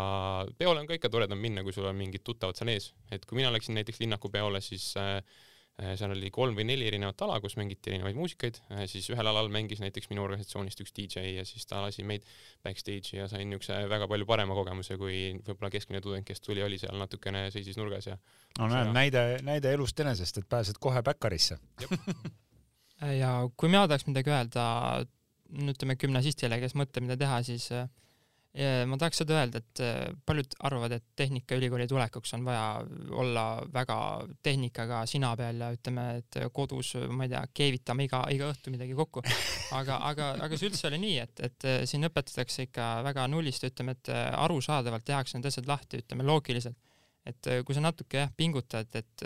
peole 0.59 0.83
on 0.83 0.87
ka 0.87 0.99
ikka 0.99 1.09
toredam 1.09 1.41
minna, 1.41 1.65
kui 1.65 1.73
sul 1.73 1.89
on 1.89 1.97
mingid 1.97 2.21
tuttavad 2.27 2.61
seal 2.61 2.75
ees, 2.75 2.93
et 3.11 3.25
kui 3.25 3.41
mina 3.41 3.49
läksin 3.55 3.75
näiteks 3.79 4.05
linnaku 4.05 4.29
peole, 4.29 4.61
siis 4.61 4.93
Äh, 5.01 5.23
seal 5.75 6.13
oli 6.15 6.31
kolm 6.31 6.55
või 6.55 6.67
neli 6.69 6.87
erinevat 6.87 7.23
ala, 7.27 7.41
kus 7.43 7.57
mängiti 7.59 7.91
erinevaid 7.91 8.15
muusikaid, 8.15 8.61
äh, 8.71 8.85
siis 8.91 9.09
ühel 9.11 9.27
alal 9.27 9.49
mängis 9.53 9.81
näiteks 9.83 10.07
minu 10.13 10.23
organisatsioonist 10.23 10.85
üks 10.85 10.95
DJ 10.95 11.25
ja 11.35 11.45
siis 11.49 11.67
ta 11.67 11.81
lasi 11.83 12.05
meid 12.07 12.27
backstage'i 12.63 13.19
ja 13.19 13.27
sain 13.31 13.51
niisuguse 13.51 13.81
väga 13.91 14.07
palju 14.11 14.29
parema 14.29 14.55
kogemuse, 14.55 14.99
kui 15.01 15.17
võib-olla 15.41 15.73
keskmine 15.75 16.03
tudeng, 16.05 16.27
kes 16.27 16.45
tuli, 16.45 16.63
oli 16.63 16.79
seal 16.79 16.95
natukene 17.01 17.49
seisis 17.55 17.79
nurgas 17.81 18.07
ja 18.07 18.19
no 18.61 18.71
näed, 18.71 18.93
näide, 18.95 19.25
näide 19.47 19.75
elust 19.75 19.99
enesest, 20.05 20.39
et 20.39 20.49
pääsed 20.49 20.79
kohe 20.83 21.03
backarisse 21.03 21.59
ja 23.23 23.35
kui 23.57 23.73
mina 23.73 23.89
tahaks 23.91 24.07
midagi 24.07 24.31
öelda, 24.31 24.65
ütleme 25.75 25.99
gümnasistile, 25.99 26.63
kes 26.63 26.79
mõtleb, 26.79 27.09
mida 27.09 27.19
teha, 27.19 27.43
siis 27.51 27.67
äh, 27.75 27.91
ma 28.87 28.97
tahaks 29.01 29.19
seda 29.19 29.35
öelda, 29.41 29.59
et 29.59 29.81
äh, 29.83 30.13
paljud 30.27 30.53
arvavad, 30.63 30.93
et 30.95 31.05
Tehnikaülikooli 31.19 31.89
tulekuks 31.91 32.37
on 32.37 32.45
vaja 32.47 32.67
olla 33.11 33.45
väga 33.73 33.97
tehnikaga 34.47 35.01
sina 35.11 35.33
peal 35.37 35.59
ja 35.59 35.71
ütleme, 35.75 36.05
et 36.21 36.39
kodus, 36.55 36.93
ma 37.11 37.27
ei 37.27 37.33
tea, 37.33 37.41
keevitame 37.61 38.07
iga, 38.07 38.21
iga 38.31 38.53
õhtu 38.53 38.71
midagi 38.71 38.95
kokku. 38.95 39.25
aga, 39.81 39.99
aga, 40.11 40.31
aga 40.47 40.59
see 40.61 40.71
üldse 40.71 40.87
ei 40.87 40.93
ole 40.93 41.01
nii, 41.03 41.17
et, 41.25 41.43
et 41.49 41.67
äh, 41.67 41.81
siin 41.91 42.07
õpetatakse 42.07 42.69
ikka 42.69 42.89
väga 43.09 43.27
nullist, 43.33 43.67
ütleme, 43.67 43.97
et 43.99 44.13
äh, 44.15 44.29
arusaadavalt 44.45 45.07
tehakse 45.09 45.39
need 45.39 45.51
asjad 45.51 45.67
lahti, 45.71 46.05
ütleme 46.05 46.27
loogiliselt. 46.27 46.79
et 47.25 47.47
kui 47.65 47.75
sa 47.75 47.81
natuke 47.81 48.19
jah, 48.21 48.33
pingutad, 48.37 48.91
et, 48.95 49.23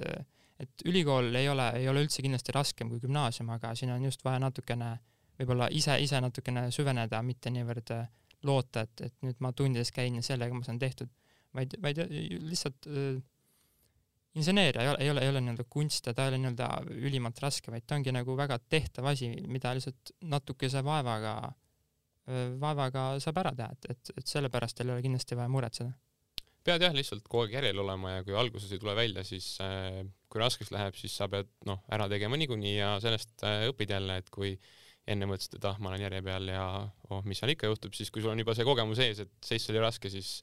et 0.62 0.84
ülikool 0.86 1.34
ei 1.34 1.48
ole, 1.50 1.64
ei 1.80 1.88
ole 1.90 2.04
üldse 2.06 2.22
kindlasti 2.22 2.54
raskem 2.54 2.88
kui 2.88 3.00
gümnaasium, 3.02 3.50
aga 3.50 3.74
siin 3.74 3.90
on 3.90 4.04
just 4.06 4.22
vaja 4.24 4.38
natukene 4.38 4.92
võib-olla 5.38 5.66
ise, 5.74 5.98
ise 6.00 6.20
natukene 6.22 6.68
süveneda, 6.74 7.20
mitte 7.26 7.50
niivõrd 7.50 7.90
loota, 8.46 8.84
et, 8.86 9.08
et 9.08 9.26
nüüd 9.26 9.40
ma 9.44 9.52
tundides 9.56 9.90
käin 9.94 10.18
ja 10.18 10.22
sellega 10.24 10.54
ma 10.54 10.66
saan 10.66 10.78
tehtud, 10.78 11.10
vaid, 11.56 11.74
vaid 11.82 12.00
lihtsalt 12.08 12.88
äh, 12.90 13.18
inseneeria 14.38 14.82
ei 14.82 14.88
ole, 14.92 14.98
ei 15.02 15.10
ole, 15.10 15.22
ei 15.24 15.32
ole 15.32 15.42
nii-öelda 15.44 15.66
kunst 15.70 16.06
ja 16.06 16.14
ta 16.14 16.26
ei 16.26 16.32
ole 16.32 16.40
nii-öelda 16.42 16.68
ülimalt 17.08 17.40
raske, 17.42 17.72
vaid 17.74 17.86
ta 17.86 17.96
ongi 17.98 18.14
nagu 18.14 18.36
väga 18.38 18.58
tehtav 18.70 19.08
asi, 19.12 19.30
mida 19.50 19.72
lihtsalt 19.76 20.12
natukese 20.30 20.82
vaevaga, 20.86 21.34
vaevaga 22.60 23.06
saab 23.24 23.40
ära 23.42 23.54
teha, 23.58 23.70
et, 23.74 23.88
et, 23.94 24.12
et 24.20 24.34
sellepärast 24.34 24.84
ei 24.84 24.92
ole 24.92 25.02
kindlasti 25.04 25.38
vaja 25.38 25.50
muretseda. 25.52 25.94
pead 26.68 26.84
jah, 26.84 26.92
lihtsalt 26.92 27.24
kogu 27.24 27.46
aeg 27.46 27.54
järjel 27.56 27.80
olema 27.80 28.18
ja 28.18 28.24
kui 28.26 28.36
alguses 28.36 28.72
ei 28.72 28.82
tule 28.82 28.94
välja, 28.98 29.24
siis 29.24 29.54
äh, 29.64 30.02
kui 30.28 30.42
raskeks 30.42 30.70
läheb, 30.74 30.98
siis 31.00 31.16
sa 31.16 31.30
pead 31.32 31.48
noh, 31.66 31.80
ära 31.88 32.10
tegema 32.12 32.36
niikuinii 32.36 32.76
ja 32.76 32.98
sellest 33.00 33.46
äh, 33.48 33.64
õpid 33.72 33.94
jälle, 33.96 34.18
et 34.20 34.28
kui 34.34 34.52
äh, 34.52 34.74
enne 35.08 35.28
mõtlesid, 35.28 35.58
et 35.58 35.66
ah, 35.68 35.78
ma 35.80 35.92
olen 35.92 36.04
järje 36.04 36.22
peal 36.26 36.50
ja 36.52 36.64
oh, 37.08 37.22
mis 37.28 37.40
seal 37.40 37.54
ikka 37.54 37.70
juhtub, 37.70 37.94
siis 37.96 38.10
kui 38.12 38.24
sul 38.24 38.34
on 38.34 38.42
juba 38.42 38.54
see 38.56 38.66
kogemus 38.68 39.00
ees, 39.04 39.22
et 39.24 39.32
seiss 39.44 39.70
oli 39.72 39.80
raske, 39.82 40.10
siis 40.12 40.38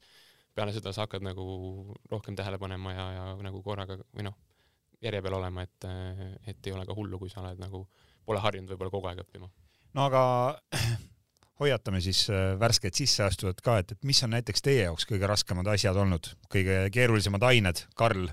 peale 0.56 0.74
seda 0.74 0.92
sa 0.94 1.04
hakkad 1.04 1.24
nagu 1.24 1.44
rohkem 2.10 2.36
tähele 2.38 2.58
panema 2.58 2.94
ja, 2.94 3.06
ja 3.14 3.26
nagu 3.44 3.60
korraga 3.62 3.98
või 4.00 4.26
noh, 4.26 4.36
järje 5.04 5.22
peal 5.22 5.38
olema, 5.38 5.66
et, 5.66 5.86
et 6.50 6.68
ei 6.68 6.74
ole 6.74 6.86
ka 6.88 6.96
hullu, 6.96 7.20
kui 7.20 7.30
sa 7.30 7.42
oled 7.44 7.60
nagu, 7.62 7.84
pole 8.26 8.42
harjunud 8.42 8.72
võib-olla 8.72 8.94
kogu 8.94 9.12
aeg 9.12 9.22
õppima 9.26 9.50
no 9.96 10.06
aga 10.08 10.22
hoiatame 11.60 12.00
siis 12.04 12.26
äh, 12.32 12.54
värskeid 12.60 12.96
sisseastujad 12.98 13.62
ka, 13.64 13.78
et, 13.82 13.94
et 13.96 14.08
mis 14.08 14.22
on 14.26 14.34
näiteks 14.36 14.64
teie 14.64 14.86
jaoks 14.86 15.08
kõige 15.08 15.28
raskemad 15.30 15.68
asjad 15.72 15.96
olnud, 15.96 16.32
kõige 16.52 16.86
keerulisemad 16.94 17.46
ained, 17.50 17.86
Karl? 17.98 18.28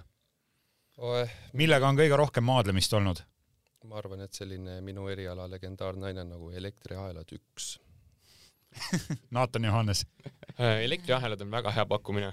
millega 1.57 1.87
on 1.89 1.97
kõige 1.97 2.17
rohkem 2.19 2.45
maadlemist 2.45 2.93
olnud? 2.93 3.23
Ma 3.89 3.97
arvan, 3.99 4.23
et 4.25 4.33
selline 4.35 4.79
minu 4.85 5.07
eriala 5.11 5.47
legendaarne 5.51 6.11
aine 6.11 6.27
nagu 6.27 6.51
elektriahelad 6.55 7.33
üks 7.35 7.73
Naatan 9.35 9.67
Johannes 9.67 10.05
äh, 10.57 10.79
elektriahelad 10.81 11.41
on 11.45 11.51
väga 11.53 11.69
hea 11.75 11.83
pakkumine. 11.85 12.31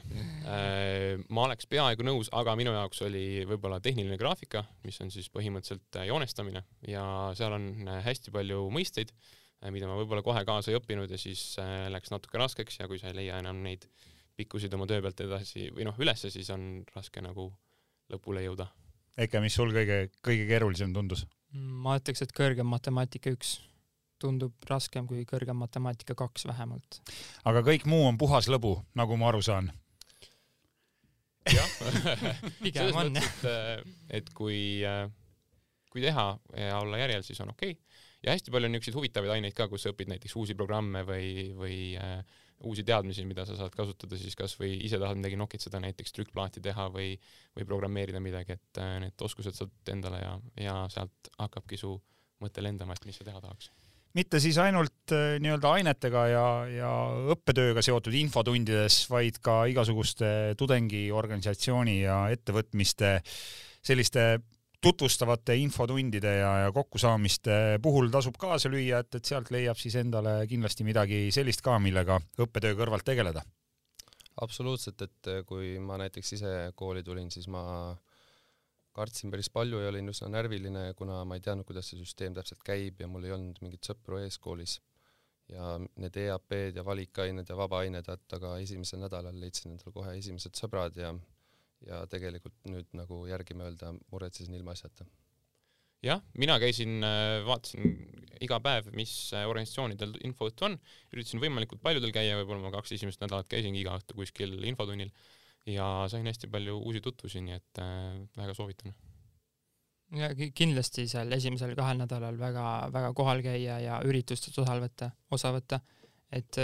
Äh, 0.48 1.20
ma 1.28 1.44
oleks 1.44 1.68
peaaegu 1.68 2.06
nõus, 2.06 2.30
aga 2.32 2.54
minu 2.56 2.72
jaoks 2.72 3.02
oli 3.04 3.42
võib-olla 3.50 3.76
tehniline 3.84 4.16
graafika, 4.20 4.64
mis 4.86 4.96
on 5.04 5.12
siis 5.12 5.28
põhimõtteliselt 5.34 6.00
joonestamine 6.08 6.64
ja 6.88 7.04
seal 7.36 7.58
on 7.58 7.92
hästi 8.06 8.32
palju 8.32 8.64
mõisteid 8.72 9.12
Äh, 9.60 9.68
mida 9.74 9.88
ma 9.88 9.96
võib-olla 9.98 10.24
kohe 10.24 10.40
kaasa 10.48 10.72
ei 10.72 10.78
õppinud 10.78 11.10
ja 11.12 11.18
siis 11.20 11.42
äh, 11.60 11.88
läks 11.92 12.12
natuke 12.12 12.40
raskeks 12.40 12.80
ja 12.80 12.88
kui 12.88 13.00
sa 13.00 13.10
ei 13.10 13.18
leia 13.18 13.40
enam 13.42 13.60
neid 13.64 13.84
pikkusid 14.40 14.72
oma 14.72 14.86
töö 14.88 15.02
pealt 15.04 15.20
edasi 15.20 15.68
või 15.76 15.84
noh, 15.84 15.98
ülesse, 16.00 16.30
siis 16.32 16.48
on 16.54 16.80
raske 16.94 17.20
nagu 17.20 17.50
lõpule 18.10 18.44
jõuda. 18.46 18.70
Eke, 19.20 19.42
mis 19.44 19.56
sul 19.58 19.74
kõige, 19.74 20.06
kõige 20.24 20.46
keerulisem 20.48 20.94
tundus? 20.96 21.26
Ma 21.54 21.96
ütleks, 22.00 22.22
et 22.24 22.32
kõrgem 22.36 22.68
matemaatika 22.70 23.32
üks 23.34 23.58
tundub 24.20 24.52
raskem 24.68 25.06
kui 25.08 25.24
kõrgem 25.28 25.56
matemaatika 25.56 26.14
kaks 26.18 26.44
vähemalt. 26.50 27.00
aga 27.44 27.62
kõik 27.66 27.86
muu 27.88 28.04
on 28.08 28.18
puhas 28.20 28.50
lõbu, 28.52 28.76
nagu 28.94 29.16
ma 29.16 29.30
aru 29.32 29.42
saan? 29.42 29.72
jah 31.50 31.70
pigem 32.64 32.92
on 32.94 33.16
jah. 33.16 33.24
et, 33.24 33.46
äh, 33.48 33.94
et 34.20 34.34
kui, 34.36 34.82
kui 35.90 36.04
teha 36.04 36.26
ja 36.56 36.82
olla 36.82 37.00
järjel, 37.00 37.24
siis 37.26 37.40
on 37.40 37.54
okei 37.56 37.72
okay 37.76 37.90
ja 38.22 38.34
hästi 38.34 38.52
palju 38.52 38.68
on 38.68 38.74
niisuguseid 38.74 38.98
huvitavaid 38.98 39.34
aineid 39.36 39.56
ka, 39.56 39.68
kus 39.70 39.86
sa 39.86 39.94
õpid 39.94 40.10
näiteks 40.12 40.36
uusi 40.36 40.56
programme 40.58 41.02
või, 41.08 41.50
või 41.56 41.78
äh, 42.00 42.20
uusi 42.66 42.84
teadmisi, 42.86 43.24
mida 43.28 43.46
sa 43.48 43.56
saad 43.58 43.74
kasutada 43.76 44.18
siis 44.20 44.36
kas 44.38 44.56
või 44.60 44.74
ise 44.84 44.98
tahad 45.00 45.18
midagi 45.18 45.38
nokitseda, 45.40 45.80
näiteks 45.82 46.14
trükkplaati 46.16 46.62
teha 46.64 46.88
või, 46.92 47.14
või 47.56 47.66
programmeerida 47.68 48.20
midagi, 48.22 48.58
et 48.58 48.80
äh, 48.82 48.96
need 49.04 49.26
oskused 49.26 49.56
saad 49.56 49.92
endale 49.92 50.22
ja, 50.22 50.34
ja 50.60 50.76
sealt 50.92 51.32
hakkabki 51.38 51.80
su 51.80 51.94
mõte 52.40 52.64
lendama, 52.64 52.96
et 52.96 53.08
mis 53.08 53.20
sa 53.20 53.26
teha 53.26 53.40
tahaks. 53.40 53.70
Mitte 54.18 54.40
siis 54.42 54.56
ainult 54.58 55.14
äh, 55.14 55.36
nii-öelda 55.42 55.74
ainetega 55.78 56.22
ja, 56.32 56.46
ja 56.74 56.92
õppetööga 57.34 57.82
seotud 57.84 58.16
infotundides, 58.18 59.04
vaid 59.12 59.38
ka 59.44 59.62
igasuguste 59.70 60.56
tudengiorganisatsiooni 60.58 62.00
ja 62.02 62.24
ettevõtmiste 62.34 63.20
selliste 63.86 64.24
tutvustavate 64.80 65.56
infotundide 65.60 66.32
ja, 66.40 66.50
ja 66.64 66.72
kokkusaamiste 66.72 67.78
puhul 67.82 68.08
tasub 68.12 68.36
kaasa 68.40 68.70
lüüa, 68.72 69.02
et, 69.04 69.14
et 69.18 69.24
sealt 69.28 69.50
leiab 69.52 69.78
siis 69.80 69.96
endale 70.00 70.40
kindlasti 70.48 70.86
midagi 70.86 71.26
sellist 71.34 71.60
ka, 71.64 71.78
millega 71.78 72.20
õppetöö 72.40 72.76
kõrvalt 72.78 73.04
tegeleda. 73.04 73.44
absoluutselt, 74.40 75.02
et 75.02 75.32
kui 75.46 75.74
ma 75.84 75.98
näiteks 76.00 76.32
ise 76.38 76.54
kooli 76.74 77.02
tulin, 77.04 77.28
siis 77.30 77.48
ma 77.48 77.62
kartsin 78.96 79.30
päris 79.30 79.50
palju 79.52 79.80
ja 79.82 79.90
olin 79.92 80.08
üsna 80.12 80.30
närviline, 80.32 80.92
kuna 80.98 81.24
ma 81.28 81.36
ei 81.36 81.44
teadnud, 81.44 81.66
kuidas 81.68 81.90
see 81.90 82.00
süsteem 82.00 82.34
täpselt 82.34 82.62
käib 82.66 83.00
ja 83.00 83.08
mul 83.08 83.26
ei 83.28 83.34
olnud 83.36 83.60
mingeid 83.62 83.84
sõpru 83.86 84.20
ees 84.22 84.38
koolis. 84.38 84.80
ja 85.50 85.74
need 85.98 86.14
EAP-d 86.14 86.76
ja 86.78 86.84
valikained 86.86 87.48
ja 87.50 87.56
vabaained, 87.58 88.06
et 88.06 88.34
aga 88.36 88.52
esimesel 88.62 89.00
nädalal 89.02 89.34
leidsin 89.34 89.72
endale 89.72 89.90
kohe 89.92 90.12
esimesed 90.18 90.54
sõbrad 90.54 90.94
ja 90.94 91.10
ja 91.86 92.04
tegelikult 92.10 92.56
nüüd 92.68 92.88
nagu 92.96 93.24
järgi 93.30 93.56
öelda 93.56 93.92
muretsesin 94.12 94.54
ilmaasjata. 94.58 95.06
jah, 96.04 96.22
mina 96.38 96.56
käisin, 96.60 97.02
äh, 97.04 97.42
vaatasin 97.44 97.90
iga 98.40 98.60
päev, 98.64 98.88
mis 98.96 99.12
äh, 99.36 99.44
organisatsioonidel 99.48 100.14
infoõhtu 100.24 100.68
on, 100.70 100.78
üritasin 101.12 101.42
võimalikult 101.42 101.82
paljudel 101.84 102.12
käia, 102.12 102.38
võib-olla 102.40 102.68
ma 102.68 102.72
kaks 102.78 102.96
esimest 102.96 103.20
nädalat 103.20 103.48
käisingi 103.52 103.82
iga 103.82 103.98
õhtu 104.00 104.16
kuskil 104.16 104.56
infotunnil 104.64 105.12
ja 105.68 106.06
sain 106.08 106.26
hästi 106.26 106.48
palju 106.48 106.78
uusi 106.80 107.04
tutvusi, 107.04 107.44
nii 107.44 107.58
et 107.58 107.82
äh, 107.84 108.16
väga 108.36 108.56
soovitan. 108.56 108.96
Ja 110.16 110.32
kindlasti 110.34 111.04
seal 111.06 111.30
esimesel 111.36 111.76
kahel 111.78 112.00
nädalal 112.00 112.38
väga-väga 112.40 113.12
kohal 113.14 113.44
käia 113.44 113.76
ja 113.78 114.00
üritustest 114.02 114.56
osa 114.58 114.74
võtta, 114.82 115.12
osa 115.30 115.52
võtta, 115.54 115.78
et 116.34 116.58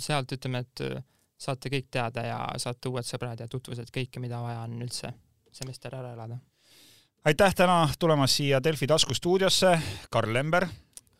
sealt 0.00 0.32
ütleme, 0.32 0.62
et 0.64 0.80
saate 1.38 1.70
kõik 1.72 1.88
teada 1.90 2.24
ja 2.26 2.38
saate 2.56 2.88
uued 2.88 3.06
sõbrad 3.06 3.40
ja 3.40 3.48
tutvused, 3.48 3.90
kõike, 3.92 4.20
mida 4.20 4.40
vaja 4.42 4.60
on 4.64 4.78
üldse 4.82 5.12
semester 5.52 5.94
ära 5.94 6.12
elada. 6.12 6.38
aitäh 7.24 7.54
täna 7.54 7.88
tulemast 7.98 8.36
siia 8.36 8.62
Delfi 8.64 8.86
taskustuudiosse, 8.86 9.80
Karl 10.10 10.32
Lember. 10.32 10.66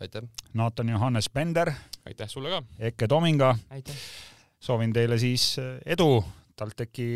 aitäh. 0.01 0.23
Naatan 0.55 0.89
Johannes 0.89 1.31
Bender. 1.31 1.73
aitäh 2.07 2.29
sulle 2.29 2.51
ka. 2.51 2.63
Eke 2.79 3.09
Tominga. 3.09 3.59
aitäh. 3.71 3.95
soovin 4.61 4.93
teile 4.93 5.19
siis 5.19 5.57
edu 5.87 6.25
TalTechi 6.57 7.07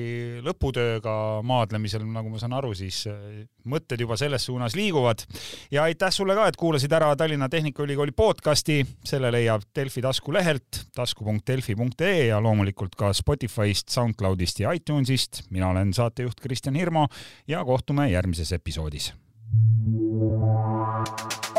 lõputööga 0.44 1.14
maadlemisel, 1.46 2.04
nagu 2.04 2.32
ma 2.32 2.40
saan 2.40 2.54
aru, 2.58 2.72
siis 2.76 3.02
äh, 3.10 3.42
mõtted 3.70 4.00
juba 4.04 4.18
selles 4.20 4.44
suunas 4.48 4.76
liiguvad. 4.78 5.24
ja 5.72 5.86
aitäh 5.88 6.12
sulle 6.12 6.36
ka, 6.36 6.46
et 6.48 6.58
kuulasid 6.60 6.92
ära 6.92 7.12
Tallinna 7.16 7.48
Tehnikaülikooli 7.48 8.12
podcasti, 8.16 8.80
selle 9.04 9.32
leiab 9.32 9.64
Delfi 9.76 10.02
taskulehelt 10.04 10.82
tasku.delfi.ee 10.96 12.26
ja 12.30 12.40
loomulikult 12.40 12.94
ka 12.98 13.12
Spotify'st, 13.16 13.88
SoundCloudist 13.88 14.60
ja 14.60 14.72
iTunesist. 14.76 15.44
mina 15.50 15.68
olen 15.68 15.94
saatejuht 15.94 16.40
Kristjan 16.40 16.76
Hirmu 16.76 17.06
ja 17.48 17.64
kohtume 17.64 18.10
järgmises 18.10 18.52
episoodis. 18.52 19.12
thank 21.10 21.44
you 21.44 21.49